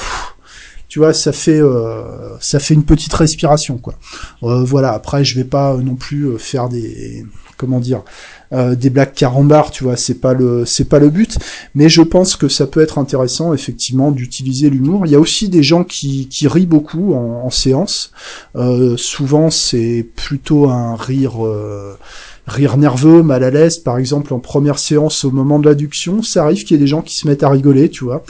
tu 0.88 1.00
vois 1.00 1.12
ça 1.12 1.32
fait 1.32 1.60
euh, 1.60 2.38
ça 2.40 2.58
fait 2.60 2.74
une 2.74 2.84
petite 2.84 3.12
respiration 3.12 3.78
quoi. 3.78 3.94
Voilà. 4.40 4.92
Après 4.92 5.24
je 5.24 5.36
vais 5.36 5.44
pas 5.44 5.76
non 5.76 5.96
plus 5.96 6.38
faire 6.38 6.68
des 6.68 7.26
comment 7.56 7.80
dire 7.80 8.02
euh, 8.52 8.74
des 8.74 8.88
blagues 8.88 9.12
carambars, 9.12 9.70
tu 9.70 9.84
vois, 9.84 9.96
c'est 9.96 10.20
pas 10.20 10.32
le 10.32 10.64
c'est 10.64 10.88
pas 10.88 10.98
le 10.98 11.10
but, 11.10 11.38
mais 11.74 11.88
je 11.88 12.00
pense 12.00 12.34
que 12.34 12.48
ça 12.48 12.66
peut 12.66 12.80
être 12.80 12.98
intéressant 12.98 13.52
effectivement 13.52 14.10
d'utiliser 14.10 14.70
l'humour. 14.70 15.04
Il 15.04 15.12
y 15.12 15.14
a 15.14 15.20
aussi 15.20 15.48
des 15.50 15.62
gens 15.62 15.84
qui, 15.84 16.28
qui 16.28 16.48
rient 16.48 16.66
beaucoup 16.66 17.14
en, 17.14 17.50
séance. 17.50 18.12
Euh, 18.56 18.96
souvent 18.96 19.50
c'est 19.50 20.06
plutôt 20.16 20.68
un 20.68 20.96
rire 20.96 21.44
euh, 21.46 21.96
rire 22.48 22.76
nerveux, 22.76 23.22
mal 23.22 23.44
à 23.44 23.50
l'aise, 23.50 23.78
par 23.78 23.98
exemple 23.98 24.34
en 24.34 24.40
première 24.40 24.78
séance 24.78 25.24
au 25.24 25.30
moment 25.30 25.58
de 25.58 25.66
l'adduction, 25.66 26.22
ça 26.22 26.44
arrive 26.44 26.64
qu'il 26.64 26.76
y 26.76 26.80
ait 26.80 26.82
des 26.82 26.88
gens 26.88 27.02
qui 27.02 27.16
se 27.16 27.28
mettent 27.28 27.42
à 27.42 27.48
rigoler, 27.48 27.88
tu 27.88 28.04
vois, 28.04 28.24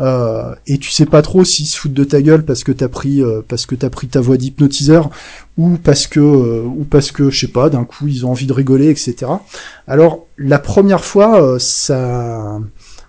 euh, 0.00 0.54
et 0.66 0.78
tu 0.78 0.90
sais 0.90 1.06
pas 1.06 1.22
trop 1.22 1.44
s'ils 1.44 1.66
se 1.66 1.78
foutent 1.78 1.92
de 1.92 2.04
ta 2.04 2.22
gueule 2.22 2.44
parce 2.44 2.64
que 2.64 2.72
t'as 2.72 2.88
pris 2.88 3.22
euh, 3.22 3.42
parce 3.46 3.66
que 3.66 3.74
t'as 3.74 3.90
pris 3.90 4.06
ta 4.06 4.20
voix 4.20 4.36
d'hypnotiseur 4.36 5.10
ou 5.56 5.76
parce 5.76 6.06
que 6.06 6.20
euh, 6.20 6.62
ou 6.64 6.84
parce 6.84 7.12
que 7.12 7.30
je 7.30 7.40
sais 7.40 7.52
pas, 7.52 7.70
d'un 7.70 7.84
coup 7.84 8.06
ils 8.06 8.26
ont 8.26 8.30
envie 8.30 8.46
de 8.46 8.52
rigoler, 8.52 8.88
etc. 8.88 9.26
Alors 9.86 10.26
la 10.38 10.58
première 10.58 11.04
fois, 11.04 11.42
euh, 11.42 11.58
ça 11.58 12.58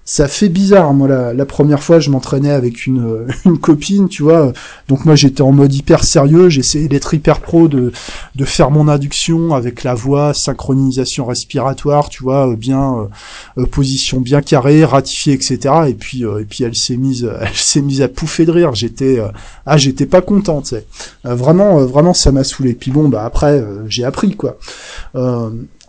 ça 0.08 0.28
fait 0.28 0.50
bizarre. 0.50 0.94
Moi, 0.94 1.08
la, 1.08 1.34
la 1.34 1.46
première 1.48 1.82
fois, 1.82 2.00
je 2.00 2.12
m'entraînais 2.12 2.52
avec 2.52 2.86
une, 2.86 3.26
une 3.46 3.58
copine, 3.58 4.08
tu 4.08 4.22
vois. 4.22 4.54
Donc 4.88 5.04
moi, 5.04 5.16
j'étais 5.16 5.42
en 5.42 5.52
mode 5.52 5.74
hyper 5.74 6.04
sérieux. 6.04 6.48
J'essayais 6.50 6.88
d'être 6.88 7.16
hyper 7.16 7.42
pro, 7.42 7.68
de, 7.68 7.92
de 8.36 8.46
faire 8.46 8.70
mon 8.70 8.88
induction 8.88 9.56
avec 9.56 9.84
la 9.84 9.96
voix, 9.96 10.36
synchronisation 10.36 11.26
respiratoire, 11.26 12.10
tu 12.10 12.22
vois, 12.22 12.48
euh, 12.48 12.56
bien 12.56 12.96
euh, 13.58 13.62
euh, 13.62 13.66
position 13.66 14.22
bien 14.22 14.42
carrée, 14.42 14.86
ratifiée, 14.86 15.34
etc. 15.34 15.74
Et 15.88 15.96
puis 15.96 16.22
et 16.22 16.46
puis 16.46 16.64
elle 16.64 16.76
s'est 16.76 16.98
mise, 16.98 17.28
elle 17.42 17.56
s'est 17.56 17.82
mise 17.82 18.04
à 18.04 18.08
pouffer 18.08 18.46
de 18.46 18.52
rire. 18.52 18.76
J'étais 18.76 19.20
ah, 19.66 19.78
j'étais 19.78 20.06
pas 20.06 20.22
content, 20.22 20.62
tu 20.62 20.70
sais. 20.70 20.86
vraiment, 21.24 21.84
vraiment, 21.86 22.14
ça 22.14 22.32
m'a 22.32 22.44
saoulé. 22.44 22.74
Puis 22.76 22.92
bon, 22.92 23.10
bah 23.10 23.26
après, 23.26 23.64
j'ai 23.88 24.04
appris 24.04 24.36
quoi 24.36 24.58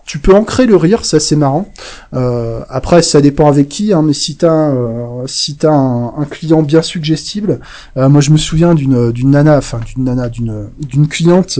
tu 0.07 0.21
peux 0.21 0.33
ancrer 0.33 0.67
le 0.67 0.77
rire, 0.77 1.05
ça 1.05 1.19
c'est 1.19 1.35
marrant. 1.35 1.69
Euh, 2.15 2.61
après, 2.69 3.03
ça 3.03 3.21
dépend 3.21 3.49
avec 3.49 3.69
qui, 3.69 3.93
hein, 3.93 4.03
mais 4.03 4.13
si 4.13 4.37
t'as 4.37 4.71
euh, 4.71 5.27
si 5.27 5.57
t'as 5.57 5.73
un, 5.73 6.25
client 6.31 6.63
bien 6.63 6.81
suggestible, 6.81 7.61
euh, 7.97 8.09
moi 8.09 8.21
je 8.21 8.31
me 8.31 8.37
souviens 8.37 8.75
d'une 8.77 9.11
d'une 9.11 9.33
nana, 9.33 9.59
enfin 9.59 9.81
d'une 9.85 10.05
nana, 10.05 10.29
d'une 10.29 10.69
d'une 10.79 11.09
cliente 11.09 11.59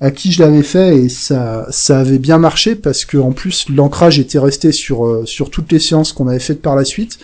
à 0.00 0.12
qui 0.12 0.30
je 0.30 0.40
l'avais 0.42 0.62
fait 0.62 0.96
et 0.96 1.08
ça 1.08 1.66
ça 1.70 1.98
avait 1.98 2.20
bien 2.20 2.38
marché 2.38 2.76
parce 2.76 3.04
que 3.04 3.18
en 3.18 3.32
plus 3.32 3.66
l'ancrage 3.68 4.20
était 4.20 4.38
resté 4.38 4.70
sur 4.70 5.22
sur 5.26 5.50
toutes 5.50 5.72
les 5.72 5.80
séances 5.80 6.12
qu'on 6.12 6.28
avait 6.28 6.38
faites 6.38 6.62
par 6.62 6.76
la 6.76 6.84
suite. 6.84 7.18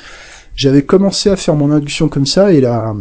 J'avais 0.56 0.82
commencé 0.82 1.30
à 1.30 1.36
faire 1.36 1.54
mon 1.54 1.70
induction 1.70 2.08
comme 2.08 2.26
ça 2.26 2.52
et 2.52 2.60
la 2.60 2.94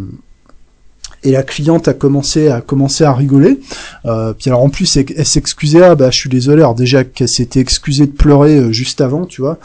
et 1.23 1.31
la 1.31 1.43
cliente 1.43 1.87
a 1.87 1.93
commencé 1.93 2.49
à 2.49 2.61
commencer 2.61 3.03
à 3.03 3.13
rigoler. 3.13 3.59
Euh, 4.05 4.33
puis 4.33 4.49
alors 4.49 4.63
en 4.63 4.69
plus 4.69 4.97
elle, 4.97 5.25
s'excusait, 5.25 5.83
ah 5.83 5.95
bah 5.95 6.09
je 6.11 6.17
suis 6.17 6.29
désolé, 6.29 6.61
alors 6.61 6.75
déjà 6.75 7.03
qu'elle 7.03 7.27
s'était 7.27 7.59
excusée 7.59 8.05
de 8.05 8.11
pleurer 8.11 8.57
euh, 8.57 8.71
juste 8.71 9.01
avant, 9.01 9.25
tu 9.25 9.41
vois. 9.41 9.59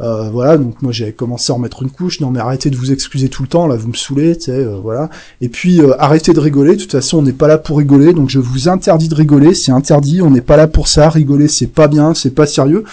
Euh, 0.00 0.30
voilà, 0.30 0.56
donc 0.56 0.80
moi 0.82 0.92
j'avais 0.92 1.12
commencé 1.12 1.52
à 1.52 1.56
en 1.56 1.58
mettre 1.58 1.82
une 1.82 1.90
couche, 1.90 2.20
non 2.20 2.30
mais 2.30 2.40
arrêtez 2.40 2.70
de 2.70 2.76
vous 2.76 2.92
excuser 2.92 3.28
tout 3.28 3.42
le 3.42 3.48
temps, 3.48 3.66
là 3.66 3.76
vous 3.76 3.88
me 3.88 3.94
saoulez, 3.94 4.36
tu 4.36 4.44
sais, 4.44 4.64
voilà. 4.82 5.10
Et 5.40 5.48
puis 5.48 5.80
arrêtez 5.98 6.32
de 6.32 6.40
rigoler, 6.40 6.76
de 6.76 6.82
toute 6.82 6.92
façon 6.92 7.18
on 7.18 7.22
n'est 7.22 7.32
pas 7.32 7.48
là 7.48 7.58
pour 7.58 7.78
rigoler, 7.78 8.12
donc 8.12 8.30
je 8.30 8.38
vous 8.38 8.68
interdis 8.68 9.08
de 9.08 9.14
rigoler, 9.14 9.54
c'est 9.54 9.72
interdit, 9.72 10.22
on 10.22 10.30
n'est 10.30 10.40
pas 10.40 10.56
là 10.56 10.66
pour 10.66 10.88
ça, 10.88 11.08
rigoler 11.08 11.48
c'est 11.48 11.66
pas 11.66 11.88
bien, 11.88 12.14
c'est 12.14 12.34
pas 12.34 12.46
sérieux. 12.46 12.84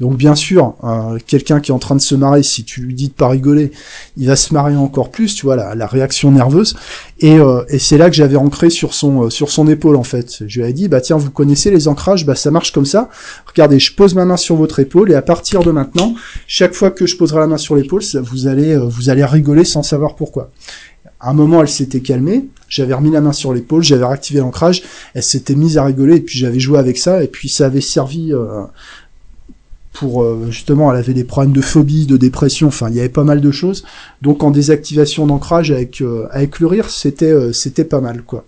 Donc 0.00 0.16
bien 0.16 0.34
sûr, 0.34 0.74
quelqu'un 1.26 1.60
qui 1.60 1.70
est 1.70 1.74
en 1.74 1.78
train 1.78 1.94
de 1.94 2.00
se 2.00 2.14
marrer, 2.14 2.42
si 2.42 2.64
tu 2.64 2.82
lui 2.82 2.94
dis 2.94 3.08
de 3.08 3.12
pas 3.12 3.28
rigoler, 3.28 3.72
il 4.16 4.26
va 4.26 4.36
se 4.36 4.52
marrer 4.52 4.76
encore 4.76 5.10
plus, 5.10 5.34
tu 5.34 5.46
vois, 5.46 5.56
la, 5.56 5.74
la 5.74 5.86
réaction 5.86 6.30
nerveuse. 6.32 6.76
Et, 7.20 7.36
et 7.68 7.78
c'est 7.78 7.96
là 7.98 8.10
que 8.10 8.16
j'avais 8.16 8.36
ancré 8.36 8.70
sur 8.70 8.92
son 8.94 9.30
sur 9.30 9.50
son 9.50 9.68
épaule 9.68 9.96
en 9.96 10.02
fait. 10.02 10.42
Je 10.46 10.60
lui 10.60 10.68
ai 10.68 10.72
dit 10.72 10.88
bah 10.88 11.00
tiens 11.00 11.16
vous 11.16 11.30
connaissez 11.30 11.70
les 11.70 11.88
ancrages 11.88 12.26
bah 12.26 12.34
ça 12.34 12.50
marche 12.50 12.72
comme 12.72 12.86
ça. 12.86 13.08
Regardez 13.46 13.78
je 13.78 13.94
pose 13.94 14.14
ma 14.14 14.24
main 14.24 14.36
sur 14.36 14.56
votre 14.56 14.80
épaule 14.80 15.10
et 15.12 15.14
à 15.14 15.22
partir 15.22 15.62
de 15.62 15.70
maintenant 15.70 16.14
chaque 16.46 16.74
fois 16.74 16.90
que 16.90 17.06
je 17.06 17.16
poserai 17.16 17.40
la 17.40 17.46
main 17.46 17.58
sur 17.58 17.76
l'épaule 17.76 18.02
vous 18.22 18.46
allez 18.46 18.76
vous 18.76 19.10
allez 19.10 19.24
rigoler 19.24 19.64
sans 19.64 19.82
savoir 19.82 20.16
pourquoi. 20.16 20.50
À 21.20 21.30
un 21.30 21.34
moment 21.34 21.62
elle 21.62 21.68
s'était 21.68 22.00
calmée, 22.00 22.46
j'avais 22.68 22.92
remis 22.92 23.10
la 23.10 23.20
main 23.20 23.32
sur 23.32 23.54
l'épaule, 23.54 23.82
j'avais 23.82 24.04
réactivé 24.04 24.40
l'ancrage, 24.40 24.82
elle 25.14 25.22
s'était 25.22 25.54
mise 25.54 25.78
à 25.78 25.84
rigoler 25.84 26.16
et 26.16 26.20
puis 26.20 26.38
j'avais 26.38 26.60
joué 26.60 26.78
avec 26.78 26.98
ça 26.98 27.22
et 27.22 27.28
puis 27.28 27.48
ça 27.48 27.66
avait 27.66 27.80
servi 27.80 28.32
euh, 28.34 28.62
pour 29.94 30.24
euh, 30.24 30.48
justement 30.50 30.92
elle 30.92 30.98
avait 30.98 31.14
des 31.14 31.24
problèmes 31.24 31.54
de 31.54 31.62
phobie, 31.62 32.04
de 32.04 32.18
dépression, 32.18 32.66
enfin 32.66 32.88
il 32.90 32.96
y 32.96 33.00
avait 33.00 33.08
pas 33.08 33.24
mal 33.24 33.40
de 33.40 33.50
choses. 33.50 33.84
Donc 34.20 34.42
en 34.42 34.50
désactivation 34.50 35.26
d'ancrage 35.26 35.70
avec 35.70 36.02
euh, 36.02 36.26
avec 36.32 36.58
le 36.58 36.66
rire, 36.66 36.90
c'était 36.90 37.30
euh, 37.30 37.52
c'était 37.52 37.84
pas 37.84 38.00
mal 38.00 38.22
quoi. 38.22 38.44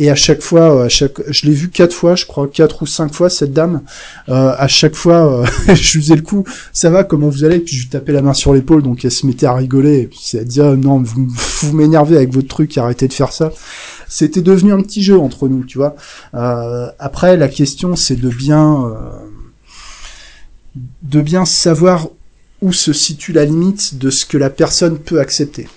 Et 0.00 0.10
à 0.10 0.14
chaque 0.14 0.42
fois, 0.42 0.84
à 0.84 0.88
chaque, 0.88 1.20
je 1.28 1.46
l'ai 1.46 1.52
vu 1.52 1.70
quatre 1.70 1.92
fois, 1.92 2.14
je 2.14 2.24
crois 2.24 2.46
quatre 2.46 2.82
ou 2.82 2.86
cinq 2.86 3.12
fois 3.12 3.30
cette 3.30 3.52
dame. 3.52 3.82
à 4.28 4.68
chaque 4.68 4.94
fois, 4.94 5.44
je 5.66 5.98
faisais 5.98 6.14
le 6.14 6.22
coup. 6.22 6.44
Ça 6.72 6.88
va, 6.88 7.02
comment 7.02 7.28
vous 7.28 7.42
allez? 7.42 7.58
Puis 7.58 7.74
je 7.74 7.82
lui 7.82 7.88
tapais 7.88 8.12
la 8.12 8.22
main 8.22 8.32
sur 8.32 8.54
l'épaule, 8.54 8.84
donc 8.84 9.04
elle 9.04 9.10
se 9.10 9.26
mettait 9.26 9.46
à 9.46 9.54
rigoler. 9.54 10.02
Et 10.02 10.06
puis 10.06 10.20
elle 10.34 10.44
disait 10.44 10.62
ah, 10.62 10.76
non, 10.76 11.02
vous, 11.02 11.26
vous 11.62 11.76
m'énervez 11.76 12.16
avec 12.16 12.32
votre 12.32 12.46
truc, 12.46 12.78
arrêtez 12.78 13.08
de 13.08 13.12
faire 13.12 13.32
ça. 13.32 13.50
C'était 14.08 14.40
devenu 14.40 14.72
un 14.72 14.82
petit 14.82 15.02
jeu 15.02 15.18
entre 15.18 15.48
nous, 15.48 15.64
tu 15.64 15.78
vois. 15.78 15.96
après, 16.32 17.36
la 17.36 17.48
question 17.48 17.96
c'est 17.96 18.16
de 18.16 18.28
bien 18.28 18.92
de 21.02 21.20
bien 21.20 21.44
savoir 21.44 22.08
où 22.62 22.72
se 22.72 22.92
situe 22.92 23.32
la 23.32 23.44
limite 23.44 23.98
de 23.98 24.10
ce 24.10 24.26
que 24.26 24.36
la 24.36 24.50
personne 24.50 24.98
peut 24.98 25.20
accepter. 25.20 25.68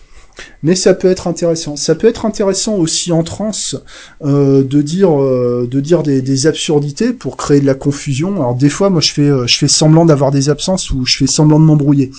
Mais 0.64 0.76
ça 0.76 0.94
peut 0.94 1.10
être 1.10 1.28
intéressant. 1.28 1.76
Ça 1.76 1.94
peut 1.94 2.08
être 2.08 2.26
intéressant 2.26 2.76
aussi 2.76 3.12
en 3.12 3.24
transe 3.24 3.76
euh, 4.24 4.64
de 4.64 4.82
dire 4.82 5.22
euh, 5.22 5.68
de 5.70 5.80
dire 5.80 6.04
des, 6.04 6.48
absurdités 6.48 7.14
pour 7.14 7.38
créer 7.38 7.60
de 7.60 7.66
la 7.66 7.76
confusion. 7.76 8.36
Alors 8.36 8.56
des 8.56 8.70
fois, 8.70 8.90
moi, 8.90 9.02
je 9.02 9.12
fais 9.12 9.30
euh, 9.30 9.46
je 9.46 9.58
fais 9.58 9.68
semblant 9.68 10.06
d'avoir 10.06 10.32
des 10.32 10.50
absences 10.50 10.90
ou 10.92 11.06
je 11.06 11.18
fais 11.18 11.28
semblant 11.28 11.60
de 11.60 11.66
m'embrouiller. 11.66 12.12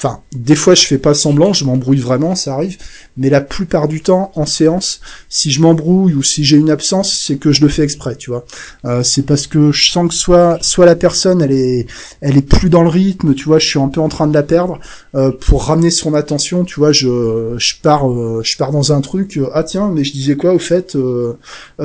Enfin, 0.00 0.20
des 0.32 0.54
fois 0.54 0.74
je 0.74 0.86
fais 0.86 0.98
pas 0.98 1.12
semblant, 1.12 1.52
je 1.52 1.64
m'embrouille 1.64 1.98
vraiment, 1.98 2.36
ça 2.36 2.54
arrive, 2.54 2.78
mais 3.16 3.30
la 3.30 3.40
plupart 3.40 3.88
du 3.88 4.00
temps 4.00 4.30
en 4.36 4.46
séance, 4.46 5.00
si 5.28 5.50
je 5.50 5.60
m'embrouille 5.60 6.14
ou 6.14 6.22
si 6.22 6.44
j'ai 6.44 6.56
une 6.56 6.70
absence, 6.70 7.24
c'est 7.26 7.36
que 7.36 7.50
je 7.50 7.62
le 7.62 7.68
fais 7.68 7.82
exprès, 7.82 8.14
tu 8.14 8.30
vois. 8.30 8.44
Euh, 8.84 9.02
c'est 9.02 9.26
parce 9.26 9.48
que 9.48 9.72
je 9.72 9.90
sens 9.90 10.08
que 10.08 10.14
soit 10.14 10.58
soit 10.60 10.86
la 10.86 10.94
personne 10.94 11.42
elle 11.42 11.50
est 11.50 11.86
elle 12.20 12.36
est 12.36 12.48
plus 12.48 12.70
dans 12.70 12.84
le 12.84 12.88
rythme, 12.88 13.34
tu 13.34 13.46
vois, 13.46 13.58
je 13.58 13.66
suis 13.66 13.80
un 13.80 13.88
peu 13.88 14.00
en 14.00 14.08
train 14.08 14.28
de 14.28 14.34
la 14.34 14.44
perdre. 14.44 14.78
Euh, 15.16 15.32
pour 15.32 15.64
ramener 15.64 15.90
son 15.90 16.14
attention, 16.14 16.64
tu 16.64 16.78
vois, 16.78 16.92
je 16.92 17.56
je 17.58 17.74
pars 17.82 18.08
euh, 18.08 18.40
je 18.44 18.56
pars 18.56 18.70
dans 18.70 18.92
un 18.92 19.00
truc 19.00 19.40
ah 19.52 19.64
tiens, 19.64 19.90
mais 19.92 20.04
je 20.04 20.12
disais 20.12 20.36
quoi 20.36 20.54
au 20.54 20.60
fait 20.60 20.96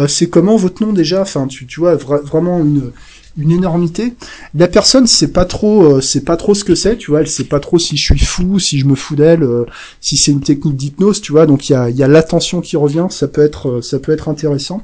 c'est 0.08 0.30
comment 0.30 0.56
votre 0.56 0.86
nom 0.86 0.94
déjà? 0.94 1.22
Enfin, 1.22 1.48
tu 1.48 1.66
tu 1.66 1.80
vois 1.80 1.96
vraiment 1.96 2.60
une 2.60 2.92
une 3.38 3.52
énormité. 3.52 4.14
La 4.56 4.68
personne 4.68 5.08
sait 5.08 5.32
pas 5.32 5.46
trop, 5.46 5.84
euh, 5.84 6.02
c'est 6.02 6.24
pas 6.24 6.38
trop 6.38 6.54
ce 6.54 6.64
que 6.64 6.76
c'est, 6.76 6.98
tu 6.98 7.12
vois. 7.12 7.22
Elle 7.22 7.28
sait 7.28 7.46
pas 7.46 7.60
trop 7.60 7.80
si 7.80 7.98
je 7.98 8.14
suis 8.14 8.26
fou, 8.26 8.60
si 8.60 8.80
je 8.80 8.86
me 8.86 8.96
fous 8.96 9.16
d'elle, 9.16 9.44
euh, 9.44 9.66
si 10.02 10.18
c'est 10.18 10.32
une 10.32 10.42
technique 10.42 10.76
d'hypnose, 10.76 11.22
tu 11.22 11.32
vois. 11.32 11.46
Donc 11.46 11.70
il 11.70 11.74
y 11.74 11.76
a, 11.76 11.90
y 11.90 12.04
a 12.04 12.08
l'attention 12.08 12.62
qui 12.62 12.78
revient, 12.78 13.08
ça 13.10 13.28
peut 13.28 13.44
être, 13.44 13.70
euh, 13.70 13.82
ça 13.82 14.00
peut 14.00 14.12
être 14.12 14.30
intéressant. 14.30 14.84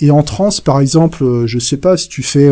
Et 0.00 0.10
en 0.10 0.22
transe, 0.22 0.60
par 0.60 0.80
exemple, 0.80 1.46
je 1.46 1.58
sais 1.58 1.76
pas 1.76 1.96
si 1.96 2.08
tu 2.08 2.22
fais 2.22 2.50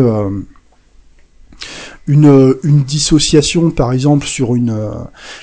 une, 2.07 2.55
une 2.63 2.83
dissociation 2.83 3.69
par 3.69 3.93
exemple 3.93 4.25
sur 4.25 4.55
une 4.55 4.71
euh, 4.71 4.91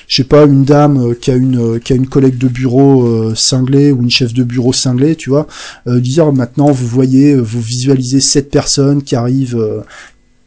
je 0.07 0.17
sais 0.17 0.27
pas 0.27 0.43
une 0.43 0.65
dame 0.65 1.15
qui 1.15 1.31
a 1.31 1.35
une 1.35 1.79
qui 1.79 1.93
a 1.93 1.95
une 1.95 2.07
collègue 2.07 2.37
de 2.37 2.47
bureau 2.47 3.07
euh, 3.07 3.33
cinglée 3.35 3.91
ou 3.91 4.01
une 4.01 4.09
chef 4.09 4.33
de 4.33 4.43
bureau 4.43 4.73
cinglée 4.73 5.15
tu 5.15 5.29
vois 5.29 5.47
euh, 5.87 5.99
dire 5.99 6.31
maintenant 6.33 6.71
vous 6.71 6.87
voyez 6.87 7.35
vous 7.35 7.61
visualisez 7.61 8.19
cette 8.19 8.51
personne 8.51 9.03
qui 9.03 9.15
arrive 9.15 9.83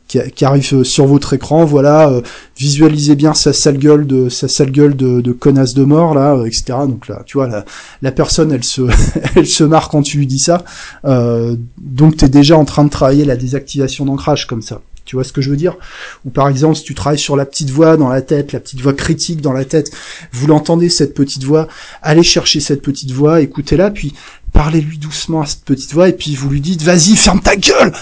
qui, 0.08 0.44
arrive 0.44 0.82
sur 0.82 1.06
votre 1.06 1.32
écran, 1.32 1.64
voilà, 1.64 2.20
visualisez 2.58 3.14
bien 3.14 3.32
sa 3.32 3.54
sale 3.54 3.78
gueule 3.78 4.06
de 4.06 4.28
sa 4.28 4.46
sale 4.46 4.70
gueule 4.70 4.94
de, 4.94 5.22
de 5.22 5.32
connasse 5.32 5.72
de 5.72 5.84
mort 5.84 6.12
là, 6.14 6.36
etc. 6.44 6.64
Donc 6.86 7.08
là, 7.08 7.22
tu 7.24 7.38
vois, 7.38 7.48
la, 7.48 7.64
la 8.02 8.12
personne, 8.12 8.52
elle 8.52 8.62
se, 8.62 8.82
elle 9.36 9.46
se 9.46 9.64
marre 9.64 9.88
quand 9.88 10.02
tu 10.02 10.18
lui 10.18 10.26
dis 10.26 10.38
ça. 10.38 10.66
Euh, 11.06 11.56
donc 11.78 12.18
t'es 12.18 12.28
déjà 12.28 12.58
en 12.58 12.66
train 12.66 12.84
de 12.84 12.90
travailler 12.90 13.24
la 13.24 13.36
désactivation 13.36 14.04
d'ancrage 14.04 14.46
comme 14.46 14.60
ça. 14.60 14.82
Tu 15.04 15.16
vois 15.16 15.24
ce 15.24 15.32
que 15.32 15.40
je 15.40 15.50
veux 15.50 15.56
dire? 15.56 15.76
Ou 16.24 16.30
par 16.30 16.48
exemple, 16.48 16.76
si 16.76 16.84
tu 16.84 16.94
travailles 16.94 17.18
sur 17.18 17.36
la 17.36 17.44
petite 17.44 17.70
voix 17.70 17.96
dans 17.96 18.08
la 18.08 18.22
tête, 18.22 18.52
la 18.52 18.60
petite 18.60 18.80
voix 18.80 18.92
critique 18.92 19.40
dans 19.40 19.52
la 19.52 19.64
tête, 19.64 19.90
vous 20.32 20.46
l'entendez 20.46 20.88
cette 20.88 21.14
petite 21.14 21.44
voix, 21.44 21.68
allez 22.02 22.22
chercher 22.22 22.60
cette 22.60 22.82
petite 22.82 23.10
voix, 23.10 23.40
écoutez-la, 23.40 23.90
puis 23.90 24.14
parlez-lui 24.52 24.98
doucement 24.98 25.42
à 25.42 25.46
cette 25.46 25.64
petite 25.64 25.92
voix, 25.92 26.08
et 26.08 26.12
puis 26.12 26.34
vous 26.34 26.48
lui 26.48 26.60
dites, 26.60 26.82
vas-y, 26.82 27.16
ferme 27.16 27.40
ta 27.40 27.56
gueule 27.56 27.92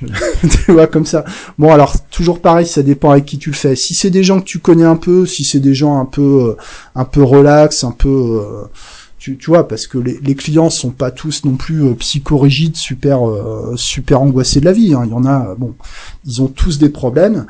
tu 0.64 0.72
vois 0.72 0.86
comme 0.86 1.04
ça. 1.06 1.24
Bon 1.58 1.72
alors 1.72 1.94
toujours 2.10 2.40
pareil, 2.40 2.66
ça 2.66 2.82
dépend 2.82 3.10
avec 3.10 3.26
qui 3.26 3.38
tu 3.38 3.50
le 3.50 3.56
fais. 3.56 3.76
Si 3.76 3.94
c'est 3.94 4.10
des 4.10 4.22
gens 4.22 4.40
que 4.40 4.46
tu 4.46 4.58
connais 4.58 4.84
un 4.84 4.96
peu, 4.96 5.26
si 5.26 5.44
c'est 5.44 5.60
des 5.60 5.74
gens 5.74 6.00
un 6.00 6.06
peu 6.06 6.56
euh, 6.56 6.56
un 6.94 7.04
peu 7.04 7.22
relax, 7.22 7.84
un 7.84 7.92
peu 7.92 8.08
euh, 8.08 8.64
tu, 9.20 9.36
vois, 9.48 9.68
parce 9.68 9.86
que 9.86 9.98
les, 9.98 10.18
les, 10.22 10.34
clients 10.34 10.70
sont 10.70 10.92
pas 10.92 11.10
tous 11.10 11.44
non 11.44 11.56
plus 11.56 11.84
euh, 11.84 11.94
psychorigides, 11.94 12.76
super 12.76 13.28
euh, 13.28 13.74
super 13.76 14.22
angoissés 14.22 14.60
de 14.60 14.64
la 14.64 14.72
vie. 14.72 14.94
Hein. 14.94 15.02
Il 15.04 15.10
y 15.10 15.14
en 15.14 15.26
a, 15.26 15.54
bon, 15.56 15.74
ils 16.24 16.40
ont 16.40 16.46
tous 16.46 16.78
des 16.78 16.88
problèmes, 16.88 17.46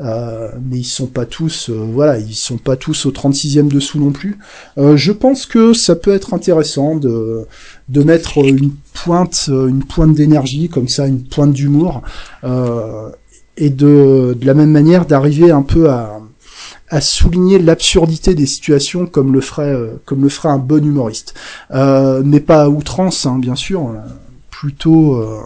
euh, 0.00 0.48
mais 0.64 0.78
ils 0.78 0.84
sont 0.84 1.06
pas 1.06 1.26
tous, 1.26 1.68
voilà, 1.68 2.18
ils 2.18 2.34
sont 2.34 2.56
pas 2.56 2.76
tous 2.76 3.04
au 3.04 3.10
36e 3.10 3.68
dessous 3.68 4.00
non 4.00 4.12
plus. 4.12 4.38
je 4.78 5.12
pense 5.12 5.44
que 5.44 5.74
ça 5.74 5.94
peut 5.94 6.14
être 6.14 6.32
intéressant 6.32 6.96
de 6.96 7.46
de 7.90 8.02
mettre 8.02 8.38
une 8.38 8.72
pointe, 8.94 9.48
une 9.48 9.84
pointe 9.84 10.14
d'énergie 10.14 10.68
comme 10.70 10.88
ça, 10.88 11.06
une 11.06 11.22
pointe 11.22 11.52
d'humour, 11.52 12.02
et 13.56 13.70
de 13.70 14.36
de 14.40 14.46
la 14.46 14.54
même 14.54 14.70
manière 14.70 15.04
d'arriver 15.04 15.50
un 15.50 15.62
peu 15.62 15.90
à 15.90 16.19
à 16.90 17.00
souligner 17.00 17.58
l'absurdité 17.58 18.34
des 18.34 18.46
situations 18.46 19.06
comme 19.06 19.32
le 19.32 19.40
ferait 19.40 19.72
euh, 19.72 20.00
comme 20.04 20.22
le 20.22 20.28
ferait 20.28 20.48
un 20.48 20.58
bon 20.58 20.84
humoriste, 20.84 21.34
euh, 21.70 22.22
mais 22.24 22.40
pas 22.40 22.62
à 22.64 22.68
outrance, 22.68 23.26
hein, 23.26 23.38
bien 23.38 23.54
sûr, 23.54 23.88
euh, 23.88 23.94
plutôt. 24.50 25.14
Euh, 25.14 25.40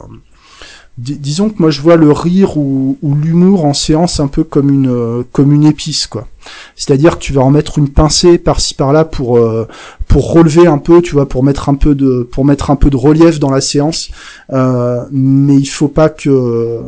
disons 0.97 1.51
que 1.51 1.57
moi 1.59 1.71
je 1.71 1.81
vois 1.81 1.97
le 1.97 2.13
rire 2.13 2.57
ou, 2.57 2.97
ou 3.03 3.17
l'humour 3.17 3.65
en 3.65 3.75
séance 3.75 4.21
un 4.21 4.29
peu 4.29 4.45
comme 4.45 4.71
une 4.71 4.89
euh, 4.89 5.23
comme 5.33 5.53
une 5.53 5.65
épice 5.65 6.07
quoi. 6.07 6.29
C'est-à-dire 6.77 7.19
que 7.19 7.25
tu 7.25 7.33
vas 7.33 7.43
en 7.43 7.51
mettre 7.51 7.79
une 7.79 7.89
pincée 7.89 8.39
par-ci 8.39 8.75
par-là 8.75 9.05
pour 9.05 9.41
pour 10.07 10.33
relever 10.33 10.67
un 10.67 10.79
peu, 10.79 11.03
tu 11.03 11.13
vois, 11.13 11.27
pour 11.27 11.43
mettre 11.43 11.69
un 11.69 11.75
peu 11.75 11.95
de 11.95 12.23
pour 12.31 12.45
mettre 12.45 12.71
un 12.71 12.77
peu 12.77 12.91
de 12.91 12.97
relief 12.97 13.41
dans 13.41 13.51
la 13.51 13.61
séance. 13.61 14.11
mais 14.51 15.57
il 15.57 15.67
faut 15.67 15.89
pas 15.89 16.11
que 16.11 16.81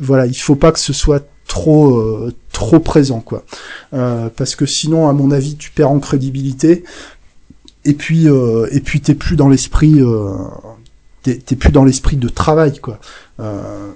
voilà, 0.00 0.26
il 0.26 0.34
faut 0.34 0.54
pas 0.54 0.72
que 0.72 0.78
ce 0.78 0.92
soit 0.92 1.26
trop 1.46 1.96
euh, 1.96 2.32
trop 2.52 2.80
présent 2.80 3.20
quoi. 3.20 3.44
Euh, 3.92 4.28
parce 4.34 4.54
que 4.54 4.66
sinon 4.66 5.08
à 5.08 5.12
mon 5.12 5.30
avis 5.30 5.56
tu 5.56 5.70
perds 5.70 5.90
en 5.90 6.00
crédibilité. 6.00 6.84
Et 7.84 7.94
puis 7.94 8.28
euh, 8.28 8.66
et 8.72 8.80
puis 8.80 9.00
t'es 9.00 9.14
plus 9.14 9.36
dans 9.36 9.48
l'esprit 9.48 10.00
t'es 11.22 11.56
plus 11.56 11.72
dans 11.72 11.84
l'esprit 11.84 12.16
de 12.16 12.28
travail 12.28 12.78
quoi. 12.78 12.98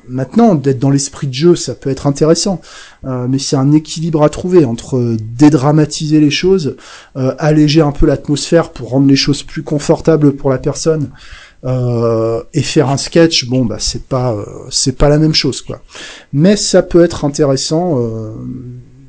Maintenant 0.08 0.54
d'être 0.54 0.78
dans 0.78 0.90
l'esprit 0.90 1.26
de 1.26 1.34
jeu 1.34 1.56
ça 1.56 1.74
peut 1.74 1.90
être 1.90 2.06
intéressant. 2.06 2.60
Mais 3.04 3.38
c'est 3.38 3.56
un 3.56 3.72
équilibre 3.72 4.22
à 4.22 4.28
trouver 4.28 4.64
entre 4.64 5.16
dédramatiser 5.38 6.20
les 6.20 6.30
choses 6.30 6.76
alléger 7.14 7.80
un 7.80 7.92
peu 7.92 8.06
l'atmosphère 8.06 8.70
pour 8.72 8.90
rendre 8.90 9.08
les 9.08 9.16
choses 9.16 9.42
plus 9.42 9.62
confortables 9.62 10.32
pour 10.32 10.50
la 10.50 10.58
personne 10.58 11.10
et 11.64 12.62
faire 12.62 12.88
un 12.88 12.96
sketch, 12.96 13.46
bon 13.46 13.64
bah 13.64 13.78
c'est 13.78 14.04
pas 14.04 14.36
c'est 14.70 14.96
pas 14.96 15.08
la 15.08 15.18
même 15.18 15.34
chose 15.34 15.60
quoi. 15.60 15.80
Mais 16.32 16.56
ça 16.56 16.82
peut 16.82 17.02
être 17.02 17.24
intéressant 17.24 17.98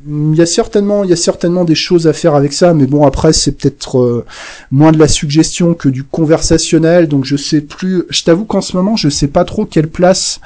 il 0.08 0.36
y 0.36 0.42
a 0.42 0.46
certainement 0.46 1.04
il 1.04 1.10
y 1.10 1.14
a 1.14 1.18
certainement 1.18 1.66
des 1.66 1.76
choses 1.76 2.08
à 2.08 2.14
faire 2.14 2.34
avec 2.34 2.54
ça 2.54 2.74
mais 2.74 2.86
bon 2.86 3.06
après 3.06 3.34
c'est 3.34 3.52
peut-être 3.52 4.00
euh, 4.00 4.26
moins 4.72 4.92
de 4.92 4.98
la 4.98 5.08
suggestion 5.08 5.74
que 5.74 5.90
du 5.90 6.04
conversationnel 6.04 7.08
donc 7.08 7.26
je 7.26 7.36
sais 7.36 7.62
plus 7.62 8.04
je 8.10 8.24
t'avoue 8.24 8.46
qu'en 8.46 8.62
ce 8.62 8.78
moment 8.78 8.96
je 8.96 9.10
sais 9.10 9.28
pas 9.28 9.44
trop 9.44 9.66
quelle 9.66 9.90
place 9.90 10.40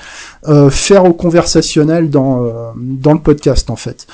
euh, 0.48 0.70
faire 0.70 1.06
au 1.06 1.14
conversationnel 1.14 2.10
dans 2.10 2.46
euh, 2.46 2.52
dans 2.78 3.14
le 3.14 3.20
podcast 3.20 3.70
en 3.70 3.76
fait 3.76 4.08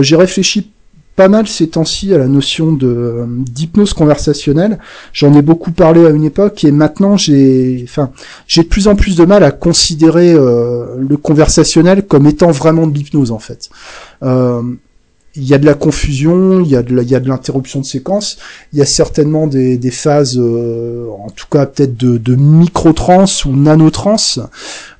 j'ai 0.00 0.16
réfléchi 0.16 0.70
pas 1.18 1.28
mal 1.28 1.48
ces 1.48 1.70
temps-ci 1.70 2.14
à 2.14 2.18
la 2.18 2.28
notion 2.28 2.70
de 2.70 3.26
d'hypnose 3.50 3.92
conversationnelle. 3.92 4.78
J'en 5.12 5.34
ai 5.34 5.42
beaucoup 5.42 5.72
parlé 5.72 6.06
à 6.06 6.10
une 6.10 6.22
époque 6.22 6.62
et 6.62 6.70
maintenant 6.70 7.16
j'ai, 7.16 7.80
enfin, 7.82 8.12
j'ai 8.46 8.62
de 8.62 8.68
plus 8.68 8.86
en 8.86 8.94
plus 8.94 9.16
de 9.16 9.24
mal 9.24 9.42
à 9.42 9.50
considérer 9.50 10.32
le 10.32 11.16
conversationnel 11.16 12.06
comme 12.06 12.28
étant 12.28 12.52
vraiment 12.52 12.86
de 12.86 12.94
l'hypnose 12.94 13.32
en 13.32 13.40
fait. 13.40 13.68
Euh, 14.22 14.62
il 15.38 15.48
y 15.48 15.54
a 15.54 15.58
de 15.58 15.66
la 15.66 15.74
confusion, 15.74 16.60
il 16.60 16.68
y 16.68 16.76
a 16.76 16.82
de 16.82 16.98
a 16.98 17.20
de 17.20 17.28
l'interruption 17.28 17.80
de 17.80 17.84
séquence, 17.86 18.38
il 18.72 18.78
y 18.78 18.82
a 18.82 18.86
certainement 18.86 19.46
des, 19.46 19.78
des 19.78 19.90
phases, 19.90 20.36
euh, 20.38 21.08
en 21.24 21.30
tout 21.30 21.46
cas 21.50 21.64
peut-être 21.66 21.96
de, 21.96 22.18
de 22.18 22.34
micro-trans 22.34 23.24
ou 23.46 23.56
nano-trans, 23.56 24.16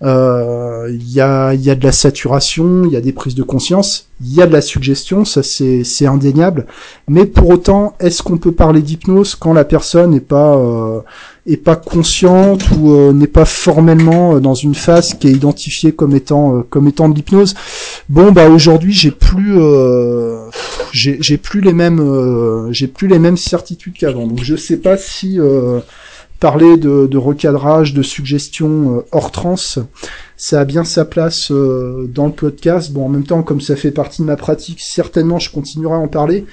euh, 0.03 0.89
il, 0.91 1.13
y 1.13 1.21
a, 1.21 1.55
il 1.55 1.61
y 1.61 1.71
a 1.71 1.75
de 1.75 1.85
la 1.85 1.93
saturation, 1.93 2.85
il 2.85 2.93
y 2.93 2.97
a 2.97 3.01
des 3.01 3.13
prises 3.13 3.35
de 3.35 3.43
conscience, 3.43 4.09
il 4.21 4.33
y 4.33 4.41
a 4.41 4.47
de 4.47 4.53
la 4.53 4.61
suggestion, 4.61 5.25
ça 5.25 5.43
c'est, 5.43 5.83
c'est 5.83 6.07
indéniable, 6.07 6.67
mais 7.09 7.27
pour 7.27 7.49
autant, 7.51 7.95
est-ce 7.99 8.23
qu'on 8.23 8.39
peut 8.39 8.53
parler 8.53 8.81
d'hypnose 8.81 9.35
quand 9.35 9.53
la 9.53 9.65
personne 9.65 10.13
n'est 10.13 10.21
pas... 10.21 10.57
Euh, 10.57 11.01
est 11.49 11.57
pas 11.57 11.77
consciente 11.77 12.71
ou 12.79 12.93
euh, 12.93 13.13
n'est 13.13 13.27
pas 13.27 13.47
formellement 13.47 14.35
euh, 14.35 14.41
dans 14.41 14.55
une 14.55 14.75
phase 14.75 15.15
qui 15.15 15.29
est 15.29 15.33
identifiée 15.33 15.93
comme 15.93 16.15
étant 16.15 16.59
euh, 16.59 16.63
comme 16.69 16.87
étant 16.89 17.09
de 17.09 17.15
l'hypnose. 17.15 17.55
Bon 18.09 18.33
bah 18.33 18.51
aujourd'hui 18.51 18.93
j'ai 18.93 19.11
plus 19.11 19.59
j'ai 20.93 21.39
plus 21.39 21.61
les 21.61 21.73
mêmes 21.73 22.69
j'ai 22.71 22.87
plus 22.87 23.09
les 23.09 23.19
mêmes 23.19 23.37
certitudes 23.37 23.95
qu'avant. 23.95 24.27
Donc 24.27 24.43
je 24.43 24.57
sais 24.57 24.77
pas 24.77 24.97
si 24.97 25.39
parler 26.41 26.77
de, 26.77 27.07
de, 27.07 27.19
recadrage, 27.19 27.95
de 27.95 28.03
suggestion 28.03 29.05
hors 29.11 29.33
trans, 29.33 29.57
ça 30.37 30.61
a 30.61 30.65
bien 30.65 30.85
sa 30.85 31.05
place 31.05 31.51
dans 31.51 32.27
le 32.27 32.33
podcast. 32.33 32.93
Bon 32.93 33.07
en 33.07 33.09
même 33.09 33.25
temps 33.25 33.43
comme 33.43 33.61
ça 33.61 33.77
fait 33.77 33.91
partie 33.91 34.23
de 34.23 34.27
ma 34.27 34.37
pratique, 34.37 34.81
certainement 34.81 35.39
je 35.39 35.51
continuerai 35.51 35.95
à 35.95 35.99
en 35.99 36.09
parler. 36.09 36.45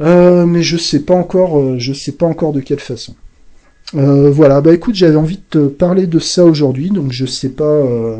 mais 0.00 0.62
je 0.62 0.76
sais 0.76 1.00
pas 1.00 1.14
encore, 1.14 1.78
je 1.78 1.92
sais 1.92 2.12
pas 2.12 2.26
encore 2.26 2.52
de 2.52 2.60
quelle 2.60 2.80
façon. 2.80 3.14
Euh, 3.94 4.30
voilà, 4.30 4.60
bah 4.60 4.72
écoute, 4.72 4.94
j'avais 4.94 5.16
envie 5.16 5.36
de 5.36 5.42
te 5.50 5.66
parler 5.68 6.06
de 6.06 6.18
ça 6.18 6.44
aujourd'hui, 6.44 6.90
donc 6.90 7.12
je 7.12 7.26
sais 7.26 7.50
pas, 7.50 7.64
euh, 7.64 8.16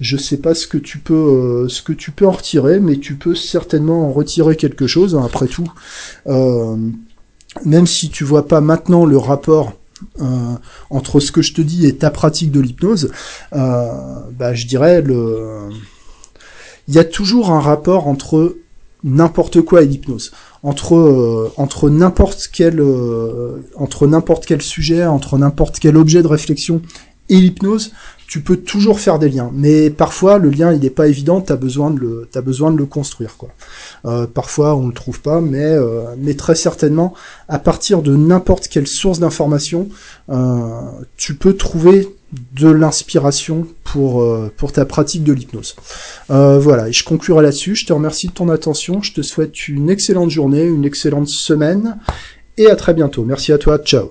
je 0.00 0.16
sais 0.16 0.38
pas 0.38 0.54
ce 0.54 0.66
que 0.66 0.78
tu 0.78 0.98
peux, 0.98 1.14
euh, 1.14 1.68
ce 1.68 1.82
que 1.82 1.92
tu 1.92 2.10
peux 2.10 2.26
en 2.26 2.30
retirer, 2.30 2.80
mais 2.80 2.96
tu 2.96 3.16
peux 3.16 3.34
certainement 3.34 4.08
en 4.08 4.12
retirer 4.12 4.56
quelque 4.56 4.86
chose. 4.86 5.14
Hein, 5.14 5.22
après 5.24 5.46
tout, 5.46 5.70
même 7.64 7.86
si 7.86 8.08
tu 8.10 8.24
vois 8.24 8.48
pas 8.48 8.60
maintenant 8.60 9.04
le 9.04 9.18
rapport 9.18 9.74
entre 10.90 11.20
ce 11.20 11.30
que 11.30 11.40
je 11.40 11.54
te 11.54 11.60
dis 11.60 11.86
et 11.86 11.96
ta 11.96 12.10
pratique 12.10 12.50
de 12.50 12.60
l'hypnose, 12.60 13.10
bah 13.52 14.54
je 14.54 14.66
dirais 14.66 15.02
le, 15.02 15.68
il 16.88 16.94
y 16.94 16.98
a 16.98 17.04
toujours 17.04 17.50
un 17.50 17.60
rapport 17.60 18.08
entre 18.08 18.56
n'importe 19.04 19.60
quoi 19.60 19.82
et 19.82 19.86
l'hypnose 19.86 20.32
entre 20.64 20.96
euh, 20.96 21.52
entre 21.56 21.90
n'importe 21.90 22.48
quel 22.52 22.80
euh, 22.80 23.58
entre 23.76 24.06
n'importe 24.06 24.46
quel 24.46 24.62
sujet, 24.62 25.04
entre 25.04 25.38
n'importe 25.38 25.78
quel 25.78 25.96
objet 25.96 26.22
de 26.22 26.26
réflexion 26.26 26.80
et 27.28 27.36
l'hypnose, 27.36 27.92
tu 28.26 28.42
peux 28.42 28.56
toujours 28.56 29.00
faire 29.00 29.18
des 29.18 29.28
liens. 29.28 29.50
Mais 29.54 29.90
parfois 29.90 30.38
le 30.38 30.50
lien 30.50 30.72
il 30.72 30.80
n'est 30.80 30.90
pas 30.90 31.06
évident, 31.06 31.42
t'as 31.42 31.56
besoin 31.56 31.90
de 31.90 32.00
le 32.00 32.28
t'as 32.32 32.40
besoin 32.40 32.70
de 32.70 32.78
le 32.78 32.86
construire. 32.86 33.36
Euh, 34.06 34.26
parfois 34.26 34.74
on 34.74 34.88
le 34.88 34.94
trouve 34.94 35.20
pas, 35.20 35.42
mais 35.42 36.34
très 36.34 36.54
certainement 36.54 37.12
à 37.48 37.58
partir 37.58 38.00
de 38.00 38.16
n'importe 38.16 38.68
quelle 38.68 38.86
source 38.86 39.20
d'information, 39.20 39.88
tu 41.18 41.34
peux 41.34 41.54
trouver 41.54 42.08
de 42.54 42.68
l'inspiration 42.68 43.66
pour, 43.84 44.22
euh, 44.22 44.52
pour 44.56 44.72
ta 44.72 44.84
pratique 44.84 45.24
de 45.24 45.32
l'hypnose. 45.32 45.76
Euh, 46.30 46.58
voilà, 46.58 46.88
et 46.88 46.92
je 46.92 47.04
conclurai 47.04 47.42
là-dessus. 47.42 47.74
Je 47.74 47.86
te 47.86 47.92
remercie 47.92 48.28
de 48.28 48.32
ton 48.32 48.48
attention. 48.48 49.02
Je 49.02 49.12
te 49.12 49.22
souhaite 49.22 49.68
une 49.68 49.90
excellente 49.90 50.30
journée, 50.30 50.64
une 50.64 50.84
excellente 50.84 51.28
semaine, 51.28 51.98
et 52.56 52.68
à 52.68 52.76
très 52.76 52.94
bientôt. 52.94 53.24
Merci 53.24 53.52
à 53.52 53.58
toi. 53.58 53.78
Ciao. 53.78 54.10